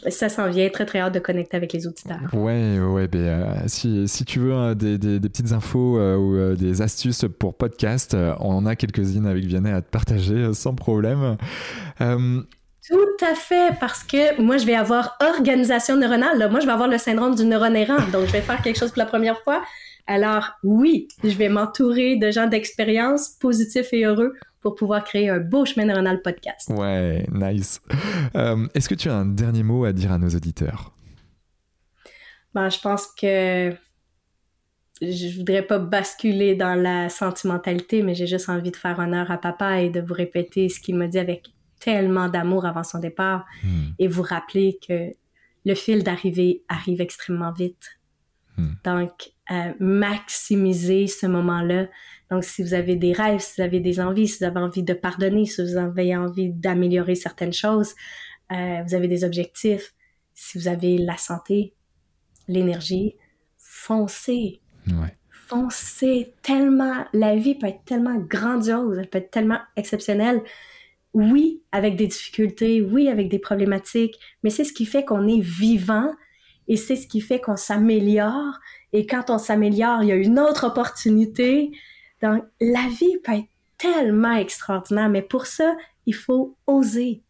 [0.09, 0.69] ça s'en vient.
[0.69, 2.19] Très, très hâte de connecter avec les auditeurs.
[2.33, 3.09] Ouais, ouais.
[3.09, 6.83] Ben, euh, si, si, tu veux hein, des, des, petites infos euh, ou euh, des
[6.83, 11.37] astuces pour podcast, on en a quelques-unes avec Vianney à te partager sans problème.
[11.99, 16.49] Tout à fait, parce que moi, je vais avoir organisation neuronale.
[16.51, 17.99] Moi, je vais avoir le syndrome du neurone errant.
[18.13, 19.63] Donc, je vais faire quelque chose pour la première fois.
[20.07, 24.35] Alors, oui, je vais m'entourer de gens d'expérience positifs et heureux
[24.67, 26.71] pour pouvoir créer un beau chemin neuronal podcast.
[26.71, 27.81] Ouais, nice.
[28.35, 30.93] Euh, est-ce que tu as un dernier mot à dire à nos auditeurs?
[32.53, 33.73] Ben, je pense que
[35.01, 39.39] je voudrais pas basculer dans la sentimentalité, mais j'ai juste envie de faire honneur à
[39.39, 41.47] papa et de vous répéter ce qu'il m'a dit avec
[41.79, 43.91] tellement d'amour avant son départ hmm.
[44.01, 45.13] et vous rappeler que
[45.65, 48.01] le fil d'arrivée arrive extrêmement vite.
[48.57, 48.73] Hmm.
[48.85, 51.87] Donc, euh, maximiser ce moment-là.
[52.31, 54.83] Donc, si vous avez des rêves, si vous avez des envies, si vous avez envie
[54.83, 57.95] de pardonner, si vous avez envie d'améliorer certaines choses,
[58.53, 59.95] euh, vous avez des objectifs,
[60.35, 61.75] si vous avez la santé,
[62.49, 63.17] l'énergie,
[63.59, 64.61] foncez.
[65.31, 67.05] Foncez tellement.
[67.13, 70.43] La vie peut être tellement grandiose, elle peut être tellement exceptionnelle.
[71.15, 75.41] Oui, avec des difficultés, oui, avec des problématiques, mais c'est ce qui fait qu'on est
[75.41, 76.11] vivant
[76.69, 78.59] et c'est ce qui fait qu'on s'améliore.
[78.93, 81.71] Et quand on s'améliore, il y a une autre opportunité.
[82.23, 83.49] Donc, la vie peut être
[83.79, 87.23] tellement extraordinaire, mais pour ça, il faut oser.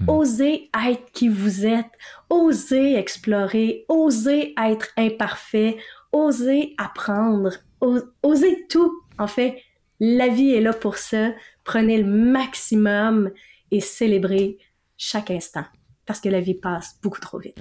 [0.00, 0.08] Hmm.
[0.10, 1.92] Oser être qui vous êtes,
[2.28, 5.76] oser explorer, oser être imparfait,
[6.12, 7.52] oser apprendre,
[8.22, 8.92] oser tout.
[9.18, 9.62] En fait,
[10.00, 11.32] la vie est là pour ça.
[11.64, 13.30] Prenez le maximum
[13.70, 14.58] et célébrez
[14.96, 15.64] chaque instant
[16.06, 17.58] parce que la vie passe beaucoup trop vite.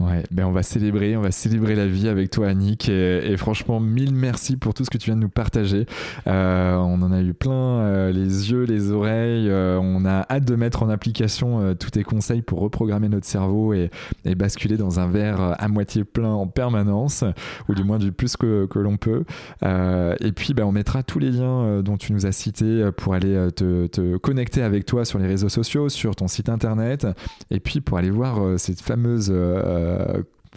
[0.00, 2.88] Ouais, ben on va célébrer, on va célébrer la vie avec toi, Annick.
[2.88, 5.86] Et, franchement, mille merci pour tout ce que tu viens de nous partager.
[6.28, 9.50] Euh, on en a eu plein euh, les yeux, les oreilles.
[9.50, 13.74] Euh, on a hâte de mettre en application tous tes conseils pour reprogrammer notre cerveau
[13.74, 13.90] et,
[14.36, 17.24] basculer dans un verre à moitié plein en permanence,
[17.68, 19.24] ou du moins du plus que, que l'on peut.
[19.64, 23.48] et puis, ben, on mettra tous les liens dont tu nous as cités pour aller
[23.56, 27.06] te, te, connecter avec toi sur les réseaux sociaux, sur ton site internet.
[27.50, 29.32] Et puis, pour aller voir cette fameuse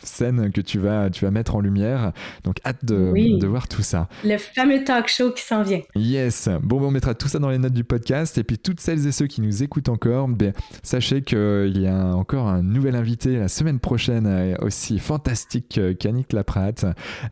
[0.03, 2.11] scène que tu vas, tu vas mettre en lumière.
[2.43, 4.07] Donc, hâte de, de, voir tout ça.
[4.23, 5.81] Le fameux talk show qui s'en vient.
[5.95, 6.49] Yes.
[6.61, 8.37] Bon, on mettra tout ça dans les notes du podcast.
[8.37, 10.53] Et puis, toutes celles et ceux qui nous écoutent encore, ben,
[10.83, 16.33] sachez qu'il y a encore un nouvel invité la semaine prochaine, euh, aussi fantastique qu'Annick
[16.33, 16.85] Laprate,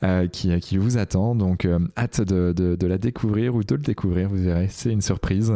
[0.04, 1.36] euh, qui, qui vous attend.
[1.36, 4.30] Donc, hâte de, de, de la découvrir ou de le découvrir.
[4.30, 5.54] Vous verrez, c'est une surprise.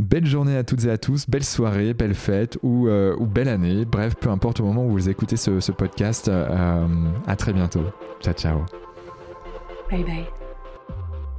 [0.00, 3.48] Belle journée à toutes et à tous, belle soirée, belle fête ou, euh, ou belle
[3.48, 3.84] année.
[3.84, 6.28] Bref, peu importe au moment où vous écoutez ce, podcast.
[6.28, 6.86] Euh,
[7.26, 7.84] à très bientôt.
[8.20, 8.58] Ciao, ciao.
[9.90, 10.24] Bye bye.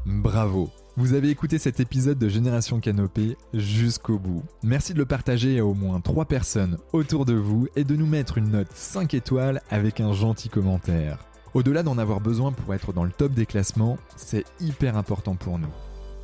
[0.06, 0.70] Bravo.
[0.96, 4.44] Vous avez écouté cet épisode de Génération Canopée jusqu'au bout.
[4.64, 8.06] Merci de le partager à au moins 3 personnes autour de vous et de nous
[8.06, 11.20] mettre une note 5 étoiles avec un gentil commentaire.
[11.54, 15.60] Au-delà d'en avoir besoin pour être dans le top des classements, c'est hyper important pour
[15.60, 15.68] nous.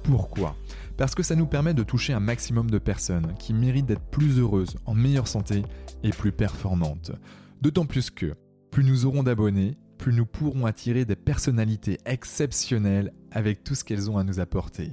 [0.04, 0.56] Pourquoi?
[1.02, 4.38] Parce que ça nous permet de toucher un maximum de personnes qui méritent d'être plus
[4.38, 5.64] heureuses, en meilleure santé
[6.04, 7.12] et plus performantes.
[7.60, 8.36] D'autant plus que,
[8.70, 14.12] plus nous aurons d'abonnés, plus nous pourrons attirer des personnalités exceptionnelles avec tout ce qu'elles
[14.12, 14.92] ont à nous apporter.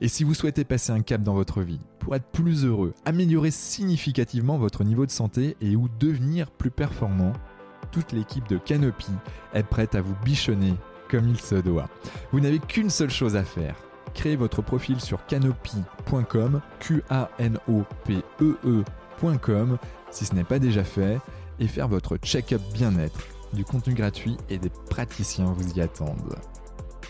[0.00, 3.50] Et si vous souhaitez passer un cap dans votre vie, pour être plus heureux, améliorer
[3.50, 7.34] significativement votre niveau de santé et ou devenir plus performant,
[7.92, 9.12] toute l'équipe de Canopy
[9.52, 10.72] est prête à vous bichonner
[11.10, 11.90] comme il se doit.
[12.32, 13.76] Vous n'avez qu'une seule chose à faire,
[14.14, 19.78] créer votre profil sur canopy.com, Q-A-N-O-P-E-E.com,
[20.10, 21.18] si ce n'est pas déjà fait,
[21.60, 23.20] et faire votre check-up bien-être.
[23.52, 26.34] Du contenu gratuit et des praticiens vous y attendent.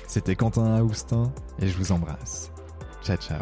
[0.06, 2.50] C'était Quentin Aoustin et je vous embrasse.
[3.02, 3.40] Ciao ciao